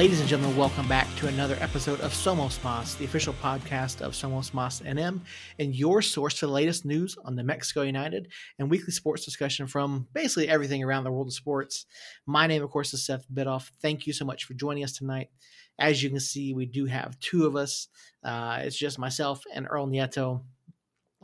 [0.00, 4.14] Ladies and gentlemen, welcome back to another episode of Somos Mas, the official podcast of
[4.14, 5.20] Somos Mas NM,
[5.58, 8.28] and your source for the latest news on the Mexico United
[8.58, 11.84] and weekly sports discussion from basically everything around the world of sports.
[12.24, 13.72] My name, of course, is Seth Bidoff.
[13.82, 15.28] Thank you so much for joining us tonight.
[15.78, 17.88] As you can see, we do have two of us.
[18.24, 20.40] Uh, it's just myself and Earl Nieto.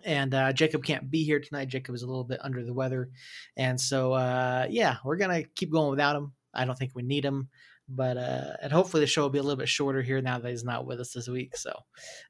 [0.05, 1.69] And uh, Jacob can't be here tonight.
[1.69, 3.09] Jacob is a little bit under the weather.
[3.57, 6.35] And so, uh, yeah, we're to keep going without him.
[6.53, 7.49] I don't think we need him
[7.89, 10.51] but uh and hopefully the show will be a little bit shorter here now that
[10.51, 11.73] he's not with us this week so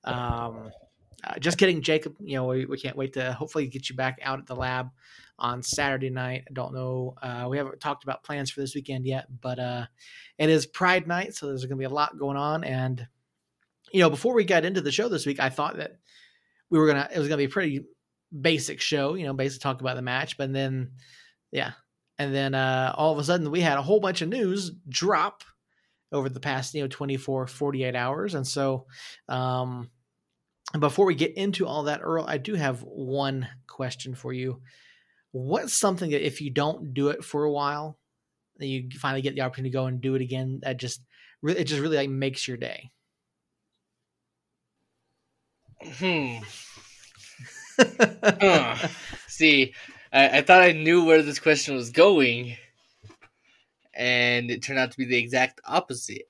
[0.05, 0.71] um
[1.25, 4.19] uh, just kidding jacob you know we, we can't wait to hopefully get you back
[4.23, 4.91] out at the lab
[5.39, 6.45] on saturday night.
[6.49, 9.87] I don't know uh we haven't talked about plans for this weekend yet but uh
[10.39, 13.07] it is pride night so there's gonna be a lot going on and
[13.93, 15.93] you know before we got into the show this week i thought that
[16.71, 17.85] we were gonna it was gonna be a pretty
[18.39, 20.91] basic show you know basically talk about the match but then
[21.51, 21.73] yeah
[22.19, 25.45] and then uh, all of a sudden we had a whole bunch of news drop
[26.13, 28.35] over the past you know 24 48 hours.
[28.35, 28.87] And so
[29.29, 29.91] um,
[30.79, 34.61] before we get into all that earl i do have one question for you.
[35.33, 37.99] What's something that if you don't do it for a while
[38.59, 41.03] you finally get the opportunity to go and do it again that just
[41.43, 42.91] really it just really like makes your day?
[45.83, 46.39] Hmm.
[47.79, 48.89] Uh,
[49.29, 49.75] see
[50.17, 52.57] I, I thought I knew where this question was going,
[53.97, 56.29] and it turned out to be the exact opposite.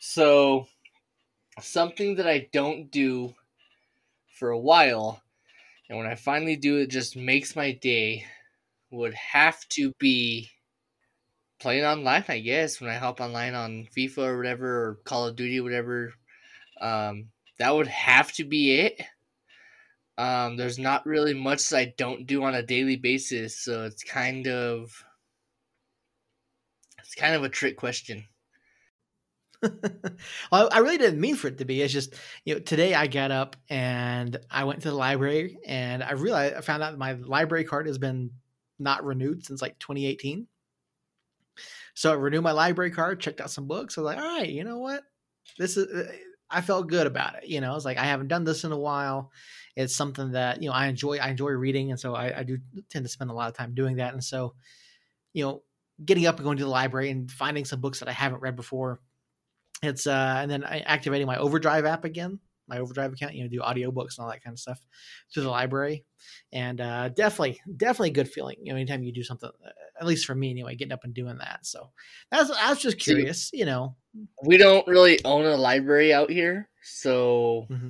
[0.00, 0.66] So,
[1.60, 3.34] something that I don't do
[4.38, 5.22] for a while,
[5.88, 8.24] and when I finally do it, just makes my day,
[8.90, 10.50] would have to be
[11.60, 12.80] playing online, I guess.
[12.80, 16.12] When I hop online on FIFA or whatever, or Call of Duty, whatever,
[16.80, 17.28] um,
[17.58, 19.00] that would have to be it.
[20.18, 24.46] Um, there's not really much I don't do on a daily basis, so it's kind
[24.48, 25.04] of
[27.02, 28.24] it's kind of a trick question.
[29.62, 31.82] well, I really didn't mean for it to be.
[31.82, 32.14] It's just
[32.44, 36.56] you know today I got up and I went to the library and I realized
[36.56, 38.30] I found out my library card has been
[38.78, 40.46] not renewed since like 2018.
[41.94, 43.96] So I renewed my library card, checked out some books.
[43.96, 45.04] I was like, all right, you know what?
[45.58, 46.08] This is.
[46.50, 47.48] I felt good about it.
[47.48, 49.30] You know, it's like I haven't done this in a while
[49.76, 51.18] it's something that you know I enjoy.
[51.18, 52.58] I enjoy reading, and so I, I do
[52.90, 54.12] tend to spend a lot of time doing that.
[54.12, 54.54] And so,
[55.32, 55.62] you know,
[56.04, 58.56] getting up and going to the library and finding some books that I haven't read
[58.56, 59.00] before.
[59.82, 62.38] It's uh, and then activating my Overdrive app again,
[62.68, 63.34] my Overdrive account.
[63.34, 64.80] You know, do audiobooks and all that kind of stuff
[65.32, 66.04] through the library,
[66.52, 68.56] and uh, definitely, definitely a good feeling.
[68.62, 69.70] You know, anytime you do something, uh,
[70.00, 71.66] at least for me anyway, getting up and doing that.
[71.66, 71.90] So
[72.30, 73.50] that's I was just curious.
[73.52, 73.96] you know,
[74.44, 77.66] we don't really own a library out here, so.
[77.70, 77.88] Mm-hmm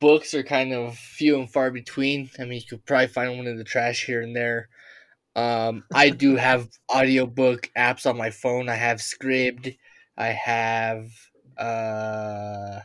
[0.00, 2.30] books are kind of few and far between.
[2.38, 4.68] I mean, you could probably find one in the trash here and there.
[5.36, 8.68] Um, I do have audiobook apps on my phone.
[8.70, 9.76] I have Scribd.
[10.16, 11.10] I have
[11.58, 12.80] uh,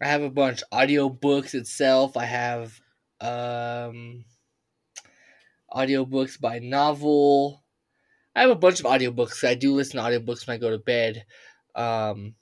[0.00, 2.16] I have a bunch audiobooks itself.
[2.16, 2.80] I have
[3.20, 4.24] um,
[5.72, 7.62] audiobooks by novel.
[8.34, 9.46] I have a bunch of audiobooks.
[9.46, 11.24] I do listen to audiobooks when I go to bed.
[11.74, 12.34] Um,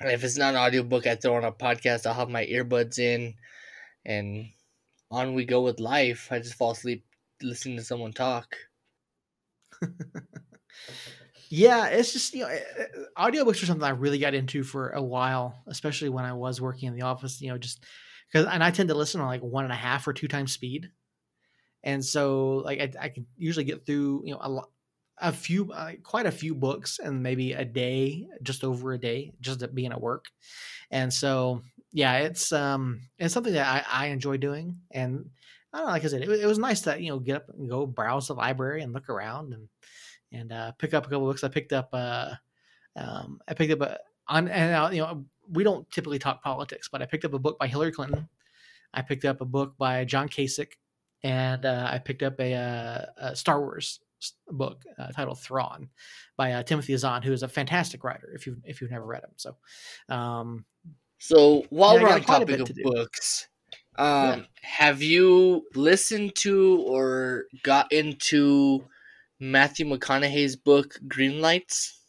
[0.00, 2.06] if it's not an audiobook, I throw on a podcast.
[2.06, 3.34] I'll have my earbuds in,
[4.04, 4.48] and
[5.10, 6.28] on we go with life.
[6.30, 7.04] I just fall asleep
[7.42, 8.56] listening to someone talk.
[11.48, 12.86] yeah, it's just you know, eh, eh,
[13.18, 16.88] audiobooks are something I really got into for a while, especially when I was working
[16.88, 17.40] in the office.
[17.40, 17.84] You know, just
[18.32, 20.52] because, and I tend to listen on like one and a half or two times
[20.52, 20.90] speed,
[21.82, 24.70] and so like I, I can usually get through you know a lot
[25.20, 29.32] a few, uh, quite a few books, and maybe a day, just over a day,
[29.40, 30.26] just being at work.
[30.90, 31.62] And so,
[31.92, 35.30] yeah, it's um, it's something that I, I enjoy doing, and
[35.72, 37.48] I don't know, like I said, it, it was nice to you know get up
[37.56, 39.68] and go browse the library and look around and
[40.32, 41.44] and uh, pick up a couple books.
[41.44, 42.34] I picked up uh,
[42.96, 43.98] um, I picked up a
[44.28, 47.38] on and uh, you know we don't typically talk politics, but I picked up a
[47.38, 48.28] book by Hillary Clinton.
[48.92, 50.72] I picked up a book by John Kasich,
[51.22, 54.00] and uh, I picked up a, uh, a Star Wars
[54.48, 55.88] book uh, titled Thrawn
[56.36, 58.32] by uh, Timothy Zahn, who is a fantastic writer.
[58.34, 59.56] If you if you've never read him, so
[60.08, 60.64] um,
[61.18, 63.48] so while we're on topic of books,
[63.96, 64.44] um, yeah.
[64.62, 68.84] have you listened to or got into
[69.38, 72.00] Matthew McConaughey's book Green Lights?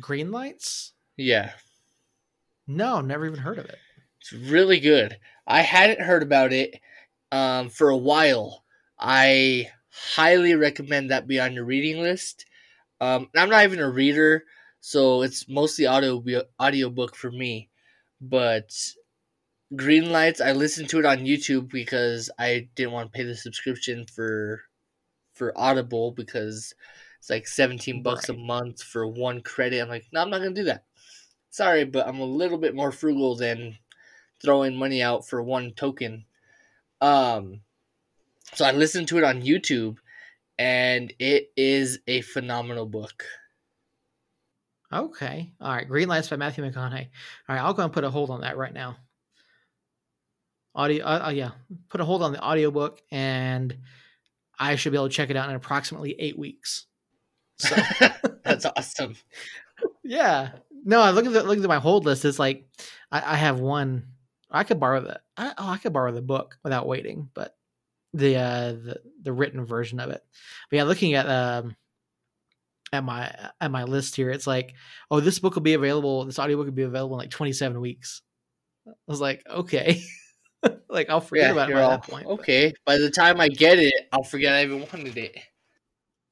[0.00, 0.92] Green Lights?
[1.16, 1.52] Yeah.
[2.66, 3.78] No, never even heard of it.
[4.20, 5.16] It's really good.
[5.46, 6.80] I hadn't heard about it
[7.30, 8.64] um, for a while.
[8.98, 9.68] I
[10.14, 12.46] highly recommend that be on your reading list.
[13.00, 14.44] Um, I'm not even a reader,
[14.80, 16.22] so it's mostly audio
[16.60, 17.70] audiobook for me.
[18.20, 18.72] But
[19.74, 23.34] Green Lights, I listened to it on YouTube because I didn't want to pay the
[23.36, 24.62] subscription for
[25.34, 26.74] for Audible because
[27.18, 28.30] It's like 17 bucks Right.
[28.30, 29.80] a month for one credit.
[29.82, 30.86] I'm like, no, I'm not going to do that.
[31.50, 33.78] Sorry, but I'm a little bit more frugal than
[34.42, 36.26] throwing money out for one token.
[37.00, 37.62] Um,
[38.54, 39.96] so I listened to it on YouTube,
[40.58, 43.24] and it is a phenomenal book.
[44.92, 45.52] Okay.
[45.60, 45.88] All right.
[45.88, 47.08] Green Lights by Matthew McConaughey.
[47.48, 47.60] All right.
[47.60, 48.96] I'll go and put a hold on that right now.
[50.74, 51.04] Audio.
[51.04, 51.50] Uh, uh, yeah.
[51.88, 53.76] Put a hold on the audiobook and
[54.58, 56.86] I should be able to check it out in approximately eight weeks.
[57.58, 57.74] So,
[58.44, 59.16] That's awesome.
[60.04, 60.50] yeah.
[60.84, 62.24] No, I look at the, look at my hold list.
[62.24, 62.68] It's like
[63.10, 64.06] I, I have one.
[64.50, 65.20] I could borrow the.
[65.36, 67.55] I, oh, I could borrow the book without waiting, but
[68.12, 70.22] the uh the the written version of it.
[70.70, 71.76] But yeah, looking at um
[72.92, 74.74] at my at my list here, it's like,
[75.10, 76.24] oh, this book will be available.
[76.24, 78.22] This audiobook will be available in like 27 weeks.
[78.86, 80.02] I was like, okay,
[80.88, 82.24] like I'll forget about it by all, that point.
[82.24, 85.36] but Okay, by the time I get it, I'll forget I even wanted it.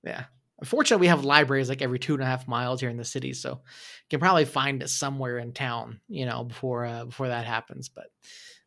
[0.04, 0.24] yeah.
[0.60, 3.32] Unfortunately, we have libraries like every two and a half miles here in the city,
[3.34, 7.44] so you can probably find it somewhere in town, you know, before uh, before that
[7.44, 7.88] happens.
[7.88, 8.06] But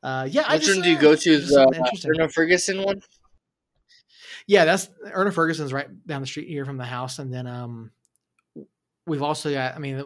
[0.03, 1.39] uh, yeah, I Which just, one do you uh, go to?
[1.39, 2.11] The interesting.
[2.13, 3.01] Bruno Ferguson one?
[4.47, 7.91] Yeah, that's Erna Ferguson's right down the street here from the house, and then um,
[9.05, 9.75] we've also got.
[9.75, 10.03] I mean,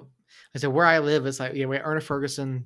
[0.56, 2.66] I said where I live is like yeah, we Erna Ferguson.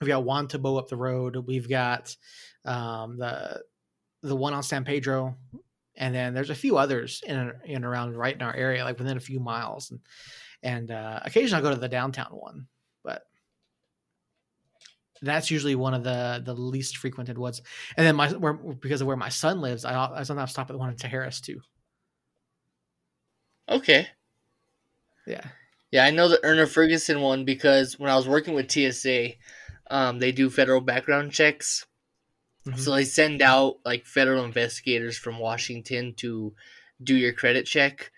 [0.00, 1.36] We've got Juan Tabo up the road.
[1.46, 2.14] We've got
[2.64, 3.62] um, the
[4.22, 5.36] the one on San Pedro,
[5.96, 8.98] and then there's a few others in and, in around right in our area, like
[8.98, 9.90] within a few miles.
[9.90, 10.00] And
[10.62, 12.68] and uh, occasionally I go to the downtown one,
[15.22, 17.62] that's usually one of the the least frequented ones.
[17.96, 20.72] And then my where because of where my son lives, I I sometimes stop at
[20.74, 21.60] the one in Terrace too.
[23.68, 24.08] Okay.
[25.26, 25.44] Yeah.
[25.92, 29.38] Yeah, I know the Erna Ferguson one because when I was working with TSA,
[29.90, 31.86] um, they do federal background checks.
[32.66, 32.78] Mhm.
[32.78, 36.54] So they send out like federal investigators from Washington to
[37.02, 38.12] do your credit check.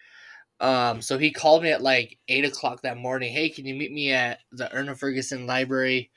[0.61, 3.33] Um, so he called me at like eight o'clock that morning.
[3.33, 6.11] Hey, can you meet me at the Erna Ferguson Library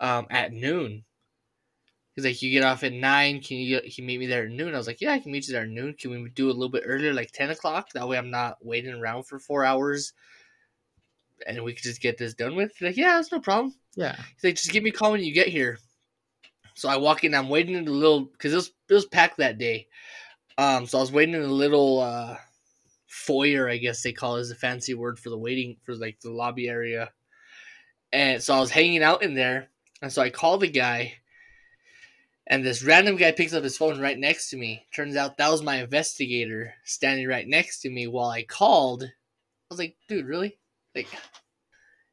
[0.00, 1.04] um, at noon?
[2.14, 3.40] He's like, you get off at nine.
[3.40, 4.74] Can you can you meet me there at noon?
[4.74, 5.94] I was like, yeah, I can meet you there at noon.
[5.94, 7.90] Can we do a little bit earlier, like ten o'clock?
[7.92, 10.12] That way, I'm not waiting around for four hours,
[11.46, 12.72] and we could just get this done with.
[12.76, 13.74] He's like, yeah, that's no problem.
[13.96, 14.16] Yeah.
[14.16, 15.78] He's like, just give me a call when you get here.
[16.74, 17.34] So I walk in.
[17.34, 19.88] I'm waiting in the little because it was it was packed that day.
[20.56, 22.36] Um, so I was waiting in a little uh,
[23.08, 26.20] foyer, I guess they call it, is a fancy word for the waiting for like
[26.20, 27.10] the lobby area.
[28.12, 29.70] And so I was hanging out in there,
[30.04, 31.14] and so I call the guy,
[32.46, 34.84] and this random guy picks up his phone right next to me.
[34.94, 39.02] Turns out that was my investigator standing right next to me while I called.
[39.04, 39.08] I
[39.70, 40.58] was like, dude, really?
[40.94, 41.08] Like,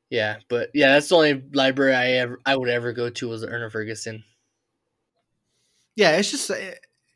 [0.10, 3.42] yeah, but yeah, that's the only library I ever I would ever go to was
[3.42, 4.24] the Erna Ferguson.
[5.98, 6.16] Yeah.
[6.16, 6.50] It's just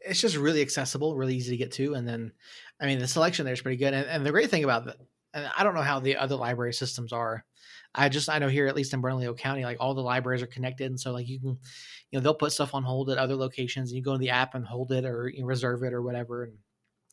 [0.01, 2.33] it's just really accessible, really easy to get to, and then
[2.81, 3.93] I mean the selection there is pretty good.
[3.93, 4.97] And, and the great thing about that,
[5.33, 7.45] and I don't know how the other library systems are.
[7.95, 10.47] I just I know here at least in Bernalillo County, like all the libraries are
[10.47, 11.57] connected, and so like you can,
[12.11, 13.89] you know, they'll put stuff on hold at other locations.
[13.89, 16.01] And you go to the app and hold it or you know, reserve it or
[16.01, 16.43] whatever.
[16.43, 16.57] And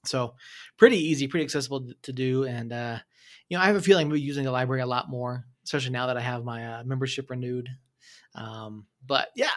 [0.05, 0.35] so
[0.77, 2.45] pretty easy, pretty accessible to do.
[2.45, 2.99] And uh,
[3.49, 5.93] you know, I have a feeling we'll be using the library a lot more, especially
[5.93, 7.69] now that I have my uh, membership renewed.
[8.35, 9.51] Um, but yeah,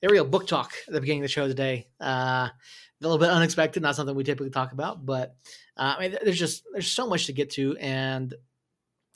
[0.00, 0.24] there we go.
[0.24, 1.88] Book talk at the beginning of the show today.
[2.00, 2.52] Uh, a
[3.00, 5.36] little bit unexpected, not something we typically talk about, but
[5.76, 8.34] uh, I mean, there's just there's so much to get to, and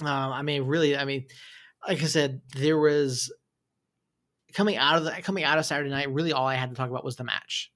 [0.00, 1.26] um, I mean, really, I mean,
[1.86, 3.32] like I said, there was
[4.52, 6.12] coming out of the coming out of Saturday night.
[6.12, 7.70] Really, all I had to talk about was the match,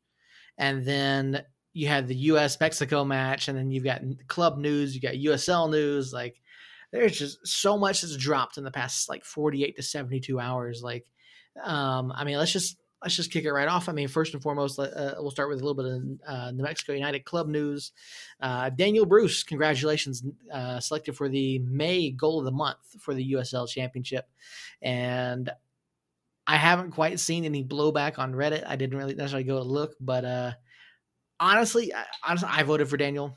[0.57, 2.59] and then you had the U.S.
[2.61, 6.13] Mexico match, and then you've got club news, you got USL news.
[6.13, 6.41] Like,
[6.93, 10.83] there's just so much that's dropped in the past like 48 to 72 hours.
[10.83, 11.05] Like,
[11.63, 13.89] um, I mean, let's just let's just kick it right off.
[13.89, 16.63] I mean, first and foremost, uh, we'll start with a little bit of uh, New
[16.65, 17.93] Mexico United club news.
[18.41, 23.33] Uh, Daniel Bruce, congratulations, uh, selected for the May goal of the month for the
[23.33, 24.29] USL Championship,
[24.83, 25.51] and
[26.47, 28.65] I haven't quite seen any blowback on Reddit.
[28.67, 30.53] I didn't really necessarily go to look, but uh,
[31.39, 33.37] honestly, I, honestly, I voted for Daniel.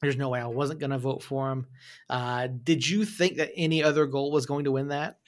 [0.00, 1.66] There's no way I wasn't going to vote for him.
[2.08, 5.18] Uh, did you think that any other goal was going to win that?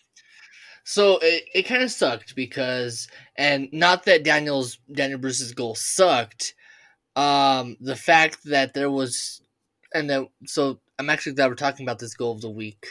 [0.90, 6.54] So it, it kind of sucked because, and not that Daniel's Daniel Bruce's goal sucked,
[7.14, 9.42] um, the fact that there was,
[9.92, 12.87] and that so I'm actually glad we're talking about this goal of the week,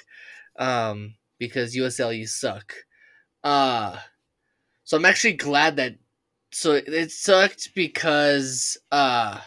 [0.59, 2.71] um, because USL you suck,
[3.43, 3.97] uh,
[4.83, 5.95] so I'm actually glad that,
[6.51, 9.39] so it sucked because uh,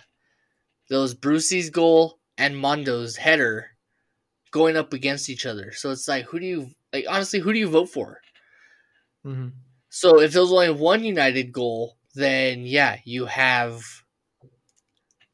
[0.91, 3.77] was Brucey's goal and Mondo's header
[4.51, 5.71] going up against each other.
[5.71, 7.05] So it's like, who do you like?
[7.09, 8.21] Honestly, who do you vote for?
[9.27, 9.49] Mm-hmm.
[9.89, 13.83] So if there's only one United goal, then yeah, you have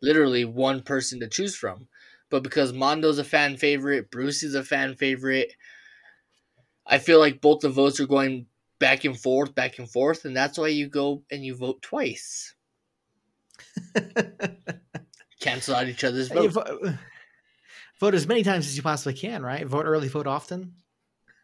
[0.03, 1.89] literally one person to choose from.
[2.29, 5.53] but because Mondo's a fan favorite, Bruce is a fan favorite,
[6.87, 8.47] I feel like both the votes are going
[8.79, 12.55] back and forth, back and forth, and that's why you go and you vote twice.
[15.41, 16.53] Cancel out each other's vote.
[16.53, 16.95] vote.
[18.01, 19.67] Vote as many times as you possibly can, right?
[19.67, 20.75] Vote early, vote often.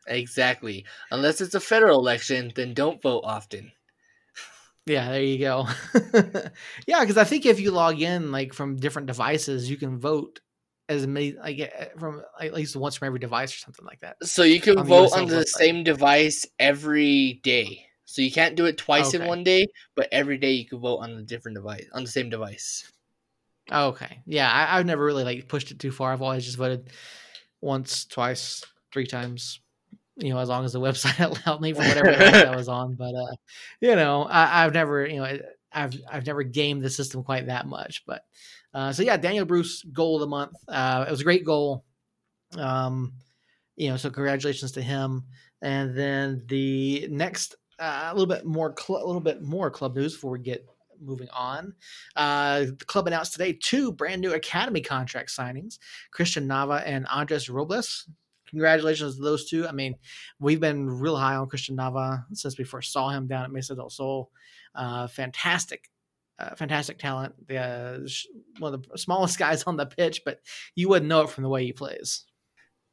[0.06, 0.84] Exactly.
[1.10, 3.72] Unless it's a federal election, then don't vote often.
[4.86, 5.68] Yeah, there you go.
[6.86, 10.40] yeah, because I think if you log in like from different devices, you can vote
[10.88, 14.16] as many like eh, from at least once from every device or something like that.
[14.24, 15.46] So you can on vote on the website.
[15.46, 17.86] same device every day.
[18.04, 19.22] So you can't do it twice okay.
[19.22, 22.10] in one day, but every day you can vote on a different device on the
[22.10, 22.90] same device.
[23.70, 26.12] Okay, yeah, I, have never really like pushed it too far.
[26.12, 26.90] I've always just voted
[27.62, 29.61] once, twice, three times.
[30.22, 32.94] You know, as long as the website allowed me for whatever I was on.
[32.94, 33.34] But uh,
[33.80, 35.38] you know, I, I've never, you know,
[35.72, 38.04] I've I've never gamed the system quite that much.
[38.06, 38.24] But
[38.74, 40.56] uh, so yeah, Daniel Bruce goal of the month.
[40.68, 41.84] Uh, it was a great goal.
[42.56, 43.14] Um,
[43.76, 45.24] you know, so congratulations to him.
[45.62, 49.96] And then the next, uh, a little bit more, cl- a little bit more club
[49.96, 50.66] news before we get
[51.00, 51.74] moving on.
[52.16, 55.78] Uh, the club announced today two brand new academy contract signings:
[56.10, 58.08] Christian Nava and Andres Robles.
[58.52, 59.66] Congratulations to those two.
[59.66, 59.96] I mean,
[60.38, 63.74] we've been real high on Christian Nava since we first saw him down at Mesa
[63.74, 64.30] del Sol.
[64.74, 65.90] Uh, fantastic
[66.38, 67.34] uh, fantastic talent.
[67.50, 67.98] Uh,
[68.58, 70.40] one of the smallest guys on the pitch, but
[70.74, 72.24] you wouldn't know it from the way he plays.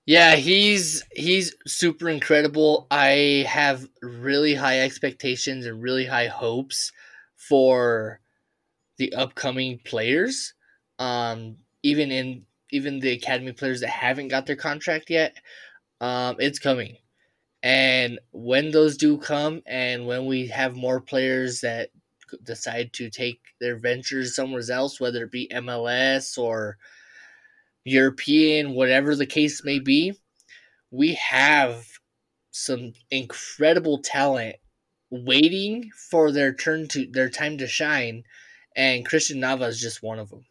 [0.05, 2.87] Yeah, he's he's super incredible.
[2.89, 6.91] I have really high expectations and really high hopes
[7.35, 8.19] for
[8.97, 10.53] the upcoming players.
[10.97, 15.35] Um, even in even the academy players that haven't got their contract yet,
[16.01, 16.97] um, it's coming.
[17.61, 21.89] And when those do come, and when we have more players that
[22.43, 26.77] decide to take their ventures somewhere else, whether it be MLS or
[27.83, 30.13] European, whatever the case may be,
[30.91, 31.85] we have
[32.51, 34.55] some incredible talent
[35.11, 38.23] waiting for their turn to their time to shine,
[38.75, 40.45] and Christian Nava is just one of them.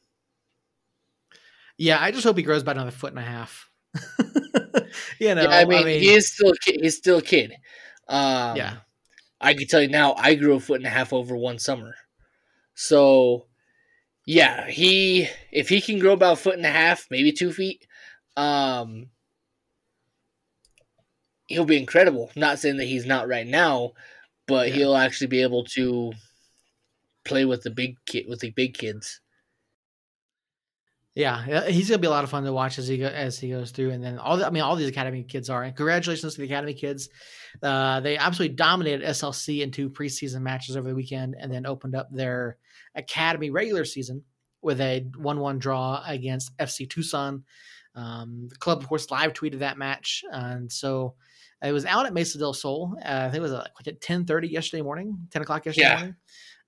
[1.79, 3.71] Yeah, I just hope he grows by another foot and a half.
[5.19, 6.81] you know, yeah, I, mean, I mean, he is still a kid.
[6.83, 7.53] He's still a kid.
[8.09, 8.77] Um, yeah,
[9.41, 11.95] I can tell you now, I grew a foot and a half over one summer.
[12.75, 13.47] So,
[14.27, 17.87] yeah, he if he can grow about a foot and a half, maybe two feet,
[18.37, 19.09] um,
[21.47, 22.31] he'll be incredible.
[22.35, 23.93] Not saying that he's not right now,
[24.49, 24.75] but yeah.
[24.75, 26.13] he'll actually be able to
[27.25, 29.21] play with the big kid with the big kids.
[31.19, 33.51] Yeah, he's gonna be a lot of fun to watch as he go, as he
[33.51, 35.65] goes through, and then all the, I mean all these academy kids are.
[35.65, 37.09] And congratulations to the academy kids.
[37.61, 41.97] Uh, they absolutely dominated SLC in two preseason matches over the weekend, and then opened
[41.97, 42.57] up their
[42.95, 44.23] academy regular season
[44.63, 47.43] with a one-one draw against FC Tucson.
[47.97, 51.17] Um, the club, of course, live tweeted that match, and so
[51.65, 52.95] it was out at Mesa del Sol.
[53.05, 55.97] Uh, I think it was like at ten thirty yesterday morning, ten o'clock yesterday yeah.
[55.97, 56.17] morning.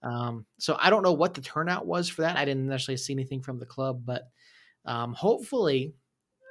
[0.02, 2.36] Um, so I don't know what the turnout was for that.
[2.36, 4.24] I didn't necessarily see anything from the club, but
[4.84, 5.94] um, hopefully,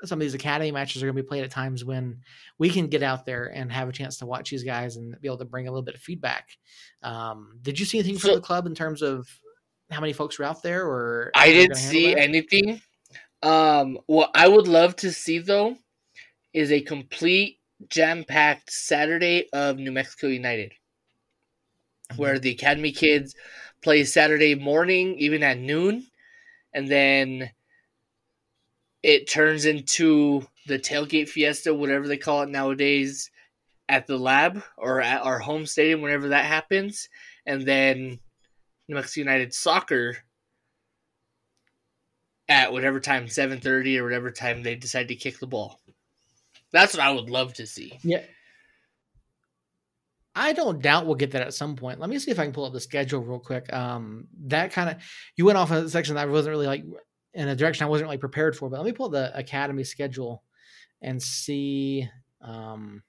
[0.06, 2.22] some of these academy matches are going to be played at times when
[2.58, 5.28] we can get out there and have a chance to watch these guys and be
[5.28, 6.48] able to bring a little bit of feedback.
[7.04, 9.28] Um, did you see anything from so, the club in terms of
[9.90, 10.86] how many folks were out there?
[10.86, 12.82] Or I didn't see anything.
[13.42, 15.78] Um, what I would love to see though
[16.54, 20.74] is a complete jam-packed Saturday of New Mexico United,
[22.18, 22.42] where mm-hmm.
[22.42, 23.36] the academy kids
[23.82, 26.06] play Saturday morning, even at noon,
[26.74, 27.50] and then
[29.02, 33.32] it turns into the tailgate fiesta, whatever they call it nowadays,
[33.88, 37.10] at the lab or at our home stadium whenever that happens,
[37.46, 38.20] and then
[38.88, 40.18] New Mexico United soccer
[42.48, 45.80] at whatever time, seven thirty or whatever time they decide to kick the ball.
[46.72, 47.98] That's what I would love to see.
[48.04, 48.22] Yeah.
[50.36, 52.00] I don't doubt we'll get that at some point.
[52.00, 53.74] Let me see if I can pull up the schedule real quick.
[53.74, 54.98] Um, that kind of
[55.36, 56.84] you went off a section that I wasn't really like
[57.34, 58.70] in a direction I wasn't really prepared for.
[58.70, 60.44] But let me pull the academy schedule
[61.02, 62.10] and see
[62.42, 63.04] um,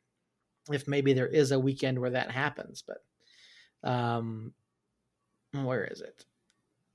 [0.71, 2.85] if maybe there is a weekend where that happens.
[2.87, 4.53] But um,
[5.53, 6.25] where is it?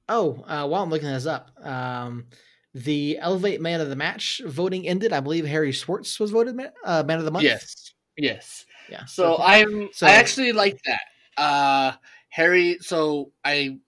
[0.08, 2.28] Oh, uh, while I'm looking this up, um,
[2.74, 5.14] the Elevate Man of the Match voting ended.
[5.14, 7.46] I believe Harry Swartz was voted man, uh, man of the Month.
[7.46, 8.66] Yes, yes.
[8.90, 9.06] Yeah.
[9.06, 9.90] So, so I'm.
[9.94, 11.42] So, I actually like that.
[11.42, 11.94] Uh,
[12.30, 12.78] Harry.
[12.82, 13.80] So I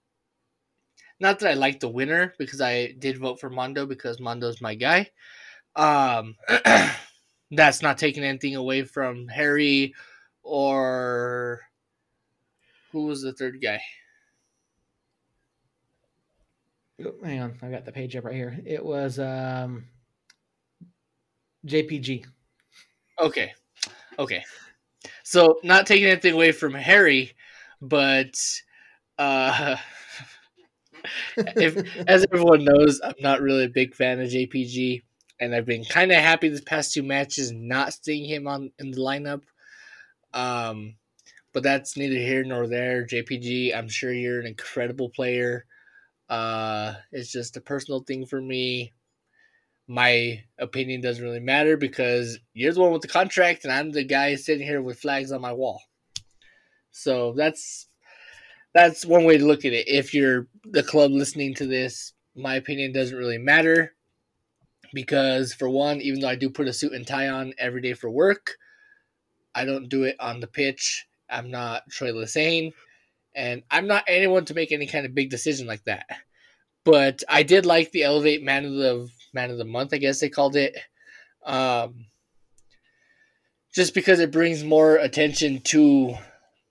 [1.19, 4.75] not that I like the winner because I did vote for Mondo because Mondo's my
[4.75, 5.09] guy.
[5.75, 6.36] Um,
[7.51, 9.93] that's not taking anything away from Harry
[10.43, 11.62] or
[12.91, 13.79] who was the third guy?
[17.03, 18.57] Oh, hang on, I got the page up right here.
[18.65, 19.86] It was um,
[21.65, 22.25] JPG.
[23.19, 23.53] Okay.
[24.17, 24.43] Okay.
[25.24, 27.33] So not taking anything away from Harry,
[27.81, 28.39] but
[29.17, 29.75] uh
[31.38, 35.04] if as everyone knows, I'm not really a big fan of JPG,
[35.40, 38.92] and I've been kind of happy this past two matches not seeing him on in
[38.92, 39.42] the lineup.
[40.34, 40.96] Um,
[41.54, 43.06] but that's neither here nor there.
[43.06, 45.66] JPG, I'm sure you're an incredible player.
[46.30, 48.94] Uh, it's just a personal thing for me.
[49.88, 54.04] My opinion doesn't really matter because you're the one with the contract, and I'm the
[54.04, 55.82] guy sitting here with flags on my wall.
[56.92, 57.87] So that's
[58.77, 59.88] that's one way to look at it.
[59.88, 63.96] If you're the club listening to this, my opinion doesn't really matter
[64.93, 67.93] because, for one, even though I do put a suit and tie on every day
[67.93, 68.55] for work,
[69.55, 71.07] I don't do it on the pitch.
[71.27, 72.72] I'm not Troy Lesesne,
[73.34, 76.05] and I'm not anyone to make any kind of big decision like that.
[76.84, 80.19] But I did like the Elevate Man of the Man of the Month, I guess
[80.19, 80.77] they called it.
[81.43, 82.05] Um,
[83.74, 86.13] just because it brings more attention to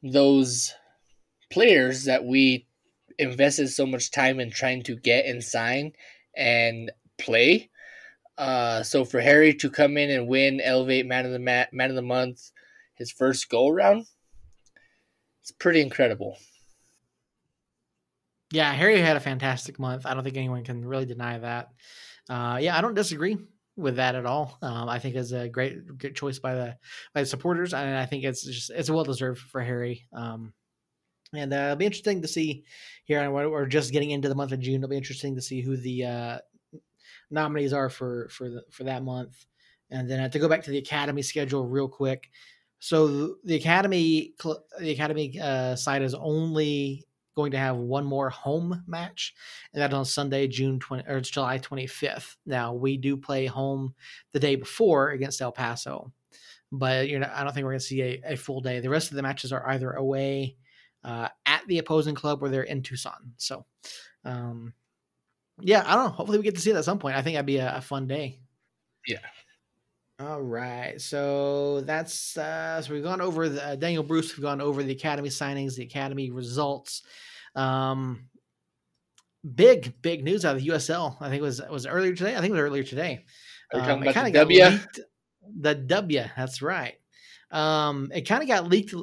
[0.04, 0.72] those
[1.50, 2.66] players that we
[3.18, 5.92] invested so much time in trying to get and sign
[6.36, 7.70] and play.
[8.36, 11.90] Uh, so for Harry to come in and win Elevate Man of the Ma- Man
[11.90, 12.50] of the Month,
[12.94, 14.06] his first go around,
[15.40, 16.36] it's pretty incredible.
[18.52, 20.06] Yeah, Harry had a fantastic month.
[20.06, 21.68] I don't think anyone can really deny that.
[22.28, 23.38] Uh, yeah, I don't disagree
[23.76, 24.58] with that at all.
[24.62, 26.76] Um, I think it's a great, good choice by the
[27.14, 30.06] by the supporters, and I think it's just it's well deserved for Harry.
[30.12, 30.52] Um,
[31.34, 32.64] and uh, it'll be interesting to see
[33.04, 33.20] here.
[33.20, 34.76] And we're just getting into the month of June.
[34.76, 36.38] It'll be interesting to see who the uh,
[37.30, 39.46] nominees are for for the, for that month.
[39.90, 42.30] And then uh, to go back to the academy schedule real quick.
[42.78, 44.34] So the academy
[44.78, 49.34] the academy uh, side is only going to have one more home match,
[49.72, 52.36] and that's on Sunday, June twenty or it's July twenty fifth.
[52.46, 53.94] Now we do play home
[54.32, 56.12] the day before against El Paso,
[56.72, 58.80] but you know I don't think we're going to see a, a full day.
[58.80, 60.56] The rest of the matches are either away
[61.06, 63.32] uh, at the opposing club where they're in Tucson.
[63.36, 63.64] So,
[64.24, 64.74] um,
[65.60, 66.10] yeah, I don't know.
[66.10, 67.16] Hopefully, we get to see it at some point.
[67.16, 68.40] I think that'd be a, a fun day.
[69.06, 69.18] Yeah.
[70.18, 74.34] All right, so that's uh, so we've gone over the uh, Daniel Bruce.
[74.34, 77.02] We've gone over the academy signings, the academy results.
[77.54, 78.28] Um,
[79.54, 81.18] big big news out of the USL.
[81.20, 82.34] I think it was was earlier today.
[82.34, 83.26] I think it was earlier today.
[83.74, 84.64] Um, talking about the W?
[84.64, 85.00] Leaked,
[85.60, 86.24] the W.
[86.34, 86.94] That's right.
[87.50, 88.94] Um, it kind of got leaked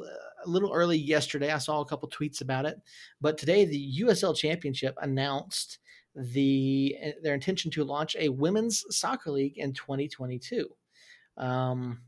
[0.46, 1.52] a little early yesterday.
[1.52, 2.78] I saw a couple tweets about it,
[3.22, 5.80] but today the USL Championship announced
[6.16, 10.68] the eh, their intention to launch a women's soccer league in 2022.
[11.38, 12.02] Um,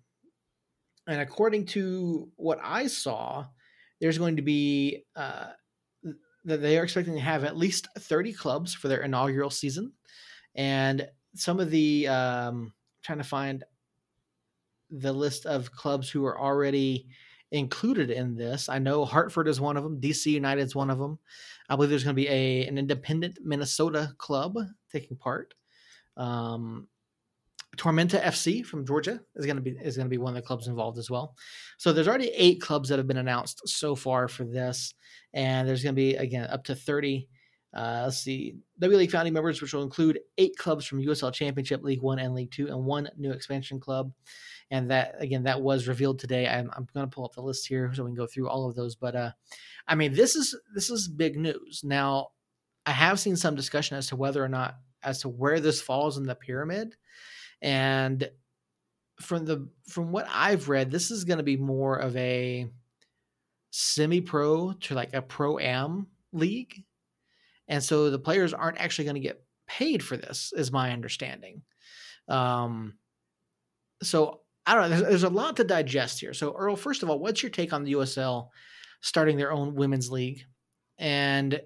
[1.07, 3.45] and according to what I saw,
[3.99, 5.47] there's going to be uh,
[6.43, 9.91] that they are expecting to have at least 30 clubs for their inaugural season,
[10.55, 13.63] and some of the um, trying to find
[14.89, 17.07] the list of clubs who are already
[17.59, 18.69] included in this.
[18.69, 19.99] I know Hartford is one of them.
[19.99, 21.19] DC United is one of them.
[21.69, 24.57] I believe there's going to be a an independent Minnesota club
[24.91, 25.53] taking part.
[26.17, 26.87] Um,
[27.77, 30.47] Tormenta FC from Georgia is going to be is going to be one of the
[30.47, 31.35] clubs involved as well.
[31.77, 34.93] So there's already eight clubs that have been announced so far for this,
[35.33, 37.27] and there's going to be again up to 30.
[37.73, 41.83] Uh, let's see, W League founding members, which will include eight clubs from USL Championship,
[41.83, 44.13] League One, and League Two, and one new expansion club
[44.71, 46.47] and that again that was revealed today.
[46.47, 48.67] I'm, I'm going to pull up the list here so we can go through all
[48.67, 48.95] of those.
[48.95, 49.31] But uh,
[49.87, 51.81] I mean, this is this is big news.
[51.83, 52.29] Now,
[52.85, 56.17] I have seen some discussion as to whether or not as to where this falls
[56.17, 56.95] in the pyramid,
[57.61, 58.29] and
[59.21, 62.67] from the from what I've read, this is going to be more of a
[63.71, 66.83] semi-pro to like a pro am league,
[67.67, 71.61] and so the players aren't actually going to get paid for this, is my understanding.
[72.27, 72.95] Um,
[74.01, 74.89] so I don't know.
[74.89, 76.33] There's, there's, a lot to digest here.
[76.33, 78.49] So, Earl, first of all, what's your take on the USL
[79.01, 80.41] starting their own women's league?
[80.97, 81.61] And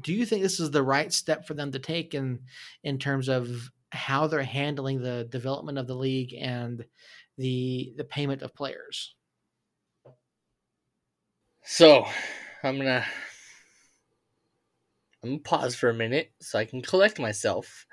[0.00, 2.40] do you think this is the right step for them to take in
[2.84, 6.84] in terms of how they're handling the development of the league and
[7.38, 9.14] the the payment of players?
[11.64, 12.06] So,
[12.62, 13.04] I'm gonna
[15.22, 17.86] I'm gonna pause for a minute so I can collect myself.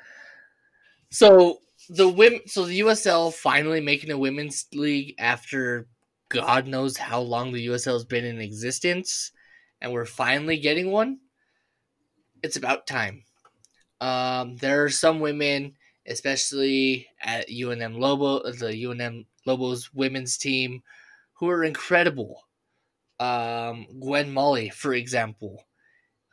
[1.11, 5.88] So, the women so the USL finally making a women's league after
[6.30, 9.32] God knows how long the USL has been in existence,
[9.80, 11.19] and we're finally getting one.
[12.43, 13.23] It's about time.
[14.02, 20.84] Um, there are some women, especially at UNM Lobo, the UNM Lobos women's team,
[21.34, 22.43] who are incredible.
[23.19, 25.65] Um, Gwen Molly, for example,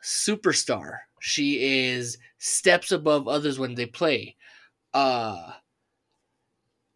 [0.03, 0.99] superstar.
[1.21, 4.37] She is steps above others when they play
[4.95, 5.53] uh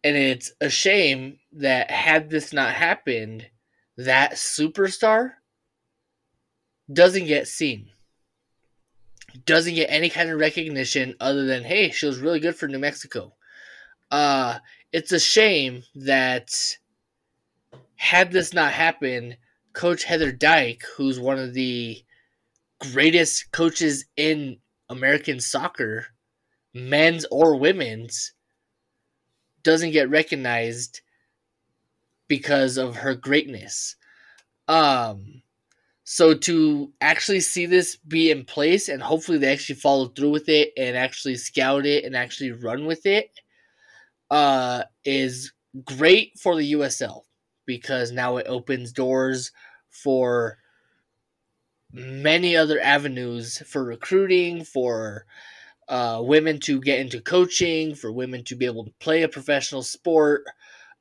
[0.03, 3.47] And it's a shame that had this not happened,
[3.97, 5.33] that superstar
[6.91, 7.89] doesn't get seen.
[9.45, 12.79] Doesn't get any kind of recognition other than, hey, she was really good for New
[12.79, 13.35] Mexico.
[14.09, 14.59] Uh,
[14.91, 16.49] it's a shame that
[17.95, 19.37] had this not happened,
[19.73, 22.03] Coach Heather Dyche, who's one of the
[22.79, 24.57] greatest coaches in
[24.87, 26.07] American soccer,
[26.73, 28.33] men's or women's,
[29.63, 31.01] doesn't get recognized
[32.27, 33.95] because of her greatness.
[34.67, 35.41] Um,
[36.03, 40.49] so to actually see this be in place and hopefully they actually follow through with
[40.49, 43.31] it and actually scout it and actually run with it
[44.31, 45.51] uh, is
[45.85, 47.23] great for the USL
[47.65, 49.51] because now it opens doors
[49.89, 50.57] for
[51.91, 55.25] many other avenues for recruiting, for
[55.89, 59.83] uh, women to get into coaching, for women to be able to play a professional
[59.83, 60.43] sport,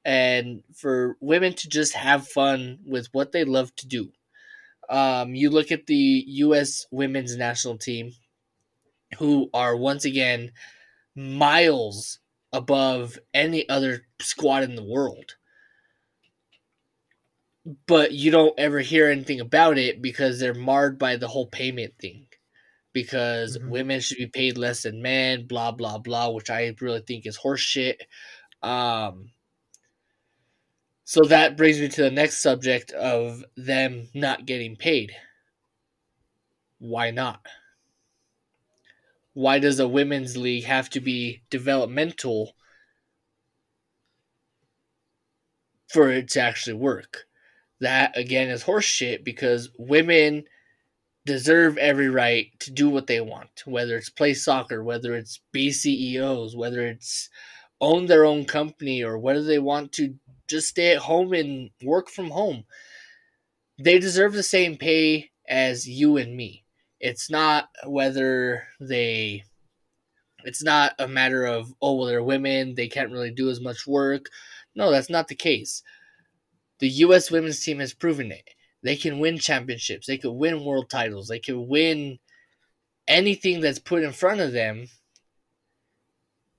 [0.04, 4.10] and for women to just have fun with what they love to do.
[4.88, 6.86] Um, you look at the U.S.
[6.90, 8.12] women's national team,
[9.18, 10.52] who are once again
[11.16, 12.20] miles
[12.52, 15.36] above any other squad in the world.
[17.86, 21.94] But you don't ever hear anything about it because they're marred by the whole payment
[22.00, 22.27] thing.
[23.02, 23.70] Because mm-hmm.
[23.70, 27.38] women should be paid less than men, blah blah blah, which I really think is
[27.38, 27.96] horseshit.
[28.62, 29.30] Um,
[31.04, 35.12] so that brings me to the next subject of them not getting paid.
[36.78, 37.40] Why not?
[39.38, 42.56] why does a women's league have to be developmental
[45.92, 47.28] for it to actually work?
[47.78, 50.42] That again is horseshit because women
[51.26, 55.70] deserve every right to do what they want, whether it's play soccer, whether it's be
[55.70, 57.28] CEOs, whether it's
[57.80, 60.14] own their own company, or whether they want to
[60.48, 62.64] just stay at home and work from home.
[63.78, 66.64] They deserve the same pay as you and me.
[67.00, 69.44] It's not whether they
[70.44, 73.86] it's not a matter of oh well they're women, they can't really do as much
[73.86, 74.26] work.
[74.74, 75.82] No, that's not the case.
[76.78, 78.48] The US women's team has proven it.
[78.82, 82.18] They can win championships, they could win world titles, they could win
[83.06, 84.88] anything that's put in front of them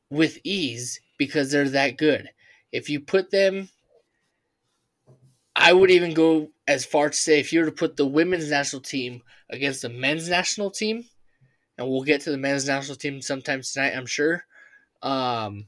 [0.10, 2.30] with ease because they're that good.
[2.72, 3.70] If you put them
[5.60, 8.50] I would even go as far to say if you were to put the women's
[8.50, 11.04] national team against the men's national team,
[11.78, 14.46] and we'll get to the men's national team sometime tonight, I'm sure.
[15.02, 15.68] Um,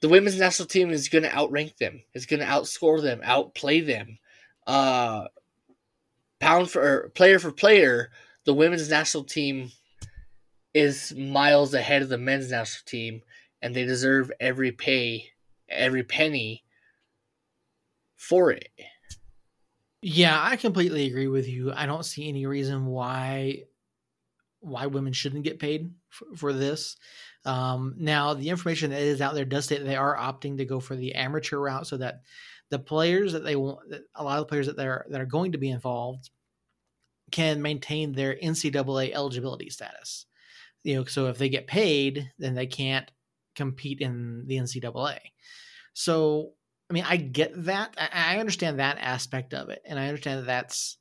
[0.00, 2.02] the women's national team is going to outrank them.
[2.12, 4.18] It's going to outscore them, outplay them.
[4.66, 5.26] Uh,
[6.40, 8.10] pound for player for player,
[8.44, 9.70] the women's national team
[10.72, 13.22] is miles ahead of the men's national team,
[13.62, 15.30] and they deserve every pay,
[15.68, 16.64] every penny
[18.16, 18.68] for it.
[20.02, 21.72] Yeah, I completely agree with you.
[21.72, 23.64] I don't see any reason why
[24.60, 26.96] why women shouldn't get paid for, for this.
[27.44, 30.80] Um, now, the information that is out there does that they are opting to go
[30.80, 32.22] for the amateur route, so that
[32.74, 33.78] the players that they want,
[34.16, 36.28] a lot of the players that they're that are going to be involved,
[37.30, 40.26] can maintain their NCAA eligibility status.
[40.82, 43.08] You know, so if they get paid, then they can't
[43.54, 45.18] compete in the NCAA.
[45.92, 46.54] So
[46.90, 47.94] I mean, I get that.
[47.96, 50.98] I, understand that aspect of it, and I understand that that's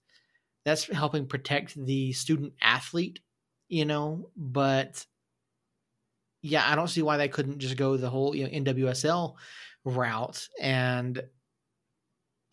[0.64, 3.20] that's helping protect the student athlete,
[3.68, 4.30] you know.
[4.38, 5.04] But
[6.44, 9.34] yeah, I don't see why they couldn't just go the whole you know NWSL
[9.86, 11.22] route and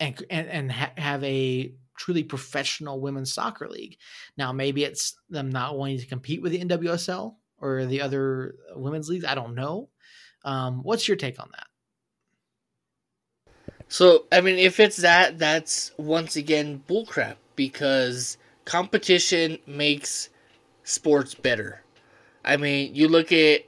[0.01, 3.95] and and, and ha- have a truly professional women's soccer league.
[4.35, 9.07] Now, maybe it's them not wanting to compete with the NWSL or the other women's
[9.07, 9.23] leagues.
[9.23, 9.89] I don't know.
[10.43, 11.67] Um, what's your take on that?
[13.87, 20.29] So, I mean, if it's that, that's once again bullcrap because competition makes
[20.83, 21.83] sports better.
[22.43, 23.61] I mean, you look at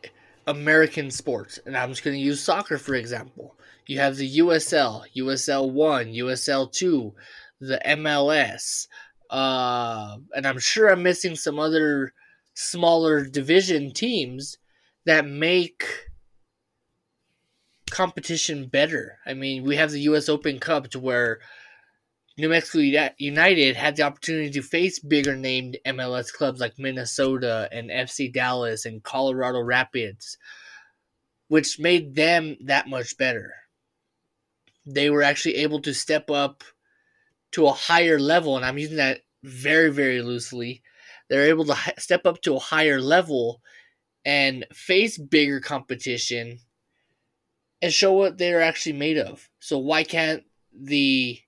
[0.47, 3.55] American sports, and I'm just going to use soccer for example.
[3.85, 7.13] You have the USL, USL 1, USL 2,
[7.59, 8.87] the MLS,
[9.29, 12.13] uh, and I'm sure I'm missing some other
[12.53, 14.57] smaller division teams
[15.05, 15.83] that make
[17.89, 19.17] competition better.
[19.25, 20.29] I mean, we have the U.S.
[20.29, 21.39] Open Cup to where
[22.37, 27.89] New Mexico United had the opportunity to face bigger named MLS clubs like Minnesota and
[27.89, 30.37] FC Dallas and Colorado Rapids,
[31.47, 33.53] which made them that much better.
[34.85, 36.63] They were actually able to step up
[37.51, 40.81] to a higher level, and I'm using that very, very loosely.
[41.29, 43.61] They're able to step up to a higher level
[44.25, 46.59] and face bigger competition
[47.81, 49.49] and show what they're actually made of.
[49.59, 50.43] So why can't
[50.73, 51.39] the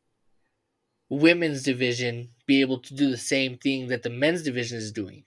[1.10, 5.24] women's division be able to do the same thing that the men's division is doing?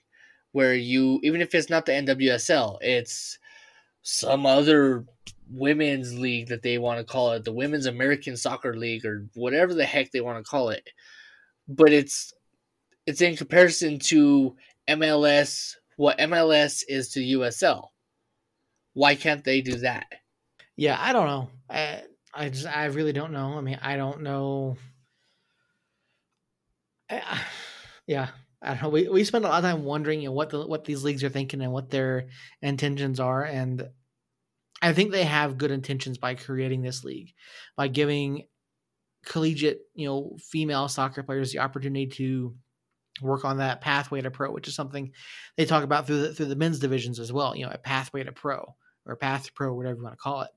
[0.51, 3.37] Where you even if it's not the NWSL, it's
[4.01, 5.05] some other
[5.51, 9.73] women's league that they want to call it, the Women's American Soccer League or whatever
[9.73, 10.89] the heck they want to call it.
[11.67, 12.33] But it's
[13.05, 14.55] it's in comparison to
[14.87, 17.87] MLS, what MLS is to USL.
[18.93, 20.05] Why can't they do that?
[20.75, 21.49] Yeah, I don't know.
[21.69, 23.57] I, I just I really don't know.
[23.57, 24.77] I mean, I don't know.
[27.09, 27.41] I,
[28.07, 28.29] yeah,
[28.61, 28.89] I don't know.
[28.89, 31.23] We we spend a lot of time wondering, you know, what the what these leagues
[31.23, 32.27] are thinking and what their
[32.61, 33.89] intentions are, and
[34.81, 37.33] I think they have good intentions by creating this league,
[37.75, 38.47] by giving
[39.25, 42.55] collegiate, you know, female soccer players the opportunity to
[43.21, 45.11] work on that pathway to pro, which is something
[45.57, 47.55] they talk about through the through the men's divisions as well.
[47.55, 50.41] You know, a pathway to pro or path to pro, whatever you want to call
[50.41, 50.51] it.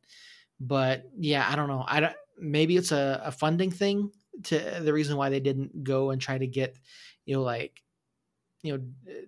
[0.61, 1.85] But yeah, I don't know.
[1.87, 2.15] I don't.
[2.39, 4.11] Maybe it's a, a funding thing
[4.45, 6.77] to the reason why they didn't go and try to get,
[7.25, 7.83] you know, like
[8.63, 8.83] you know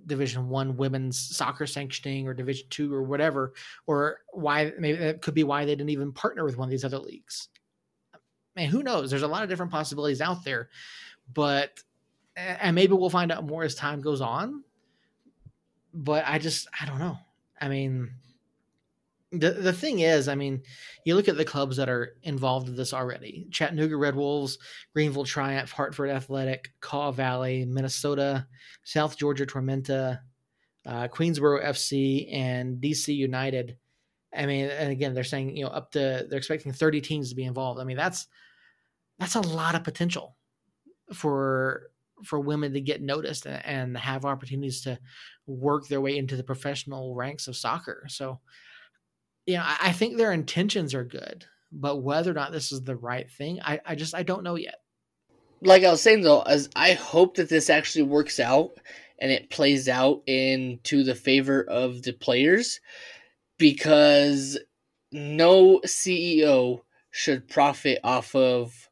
[0.06, 3.52] division one women's soccer sanctioning or division two or whatever
[3.86, 6.84] or why maybe that could be why they didn't even partner with one of these
[6.84, 7.48] other leagues.
[8.54, 9.10] Man who knows?
[9.10, 10.68] There's a lot of different possibilities out there
[11.32, 11.80] but
[12.36, 14.62] and maybe we'll find out more as time goes on
[15.92, 17.18] but i just i don't know.
[17.60, 18.10] I mean
[19.40, 20.62] the the thing is, I mean,
[21.04, 24.58] you look at the clubs that are involved in this already: Chattanooga Red Wolves,
[24.92, 28.46] Greenville Triumph, Hartford Athletic, Kaw Valley, Minnesota,
[28.84, 30.20] South Georgia Tormenta,
[30.86, 33.76] uh, Queensboro FC, and DC United.
[34.36, 37.36] I mean, and again, they're saying you know up to they're expecting 30 teams to
[37.36, 37.80] be involved.
[37.80, 38.26] I mean, that's
[39.18, 40.36] that's a lot of potential
[41.12, 41.90] for
[42.24, 44.98] for women to get noticed and, and have opportunities to
[45.46, 48.06] work their way into the professional ranks of soccer.
[48.08, 48.40] So
[49.46, 52.82] you know, I, I think their intentions are good, but whether or not this is
[52.82, 54.76] the right thing, I, I just I don't know yet.
[55.60, 58.78] Like I was saying though, as I hope that this actually works out
[59.18, 62.80] and it plays out into the favor of the players
[63.58, 64.58] because
[65.12, 66.80] no CEO
[67.10, 68.90] should profit off of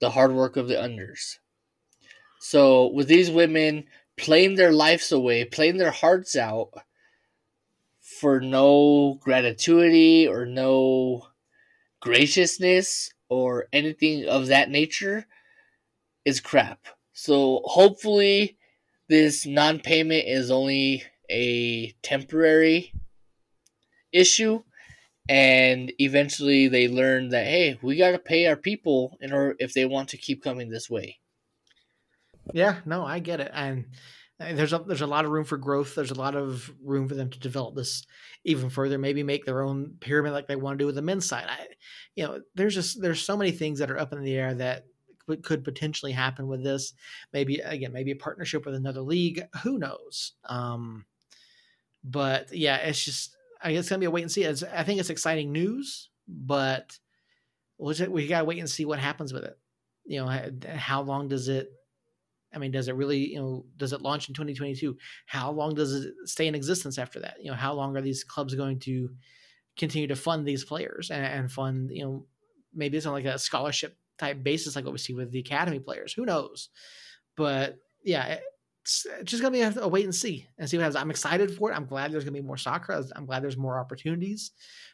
[0.00, 1.38] the hard work of the unders.
[2.40, 3.84] So with these women
[4.16, 6.70] playing their lives away, playing their hearts out,
[8.20, 11.26] for no gratuity or no
[12.00, 15.26] graciousness or anything of that nature
[16.24, 16.86] is crap.
[17.14, 18.58] So hopefully
[19.08, 22.92] this non-payment is only a temporary
[24.12, 24.62] issue
[25.28, 29.72] and eventually they learn that hey, we got to pay our people in order if
[29.72, 31.18] they want to keep coming this way.
[32.52, 33.50] Yeah, no, I get it.
[33.54, 33.86] And
[34.40, 35.94] there's a there's a lot of room for growth.
[35.94, 38.06] There's a lot of room for them to develop this
[38.44, 38.96] even further.
[38.96, 41.46] Maybe make their own pyramid like they want to do with the men's side.
[41.46, 41.66] I,
[42.16, 44.86] you know, there's just there's so many things that are up in the air that
[45.42, 46.94] could potentially happen with this.
[47.34, 49.42] Maybe again, maybe a partnership with another league.
[49.62, 50.32] Who knows?
[50.46, 51.04] Um,
[52.02, 54.44] but yeah, it's just I guess it's gonna be a wait and see.
[54.44, 56.98] It's, I think it's exciting news, but
[57.76, 59.58] we'll just, we gotta wait and see what happens with it.
[60.06, 61.70] You know, how long does it
[62.52, 64.96] I mean, does it really, you know, does it launch in 2022?
[65.26, 67.36] How long does it stay in existence after that?
[67.40, 69.10] You know, how long are these clubs going to
[69.76, 72.26] continue to fund these players and, and fund, you know,
[72.74, 75.78] maybe it's on like a scholarship type basis, like what we see with the academy
[75.78, 76.12] players.
[76.12, 76.68] Who knows?
[77.36, 78.38] But yeah,
[78.82, 80.96] it's just gonna be a, wait and see and see what happens.
[80.96, 81.74] I'm excited for it.
[81.74, 83.02] I'm glad there's gonna be more soccer.
[83.14, 84.52] I'm glad there's more opportunities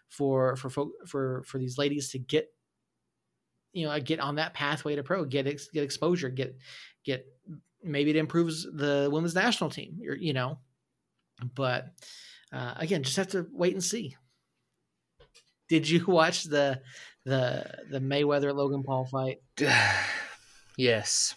[0.09, 2.49] for for folk, for for these ladies to get
[3.77, 6.57] you know get on that pathway to pro, get ex, get exposure, get
[7.05, 7.27] get
[7.85, 9.99] maybe it improves the women's national team.
[10.19, 10.59] you know,
[11.55, 11.87] but
[12.53, 14.17] uh, again, just have to wait and see.
[15.69, 16.81] Did you watch the
[17.25, 19.43] the the Mayweather Logan Paul fight?
[20.79, 21.35] yes.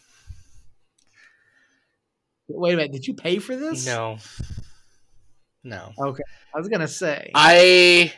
[2.47, 2.93] Wait a minute.
[2.93, 3.85] Did you pay for this?
[3.85, 4.17] No.
[5.63, 5.91] No.
[5.99, 6.23] Okay.
[6.55, 7.31] I was gonna say.
[7.35, 8.13] I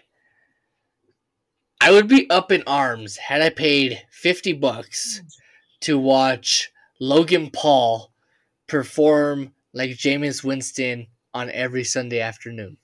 [1.82, 5.24] I would be up in arms had I paid fifty bucks
[5.82, 8.12] to watch Logan Paul
[8.67, 12.78] perform like Jameis Winston on every Sunday afternoon.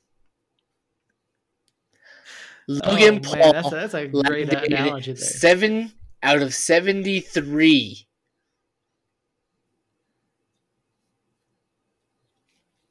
[2.67, 5.23] Logan oh, Paul, that's, that's, a great analogy there.
[5.23, 8.07] Seven out of seventy-three.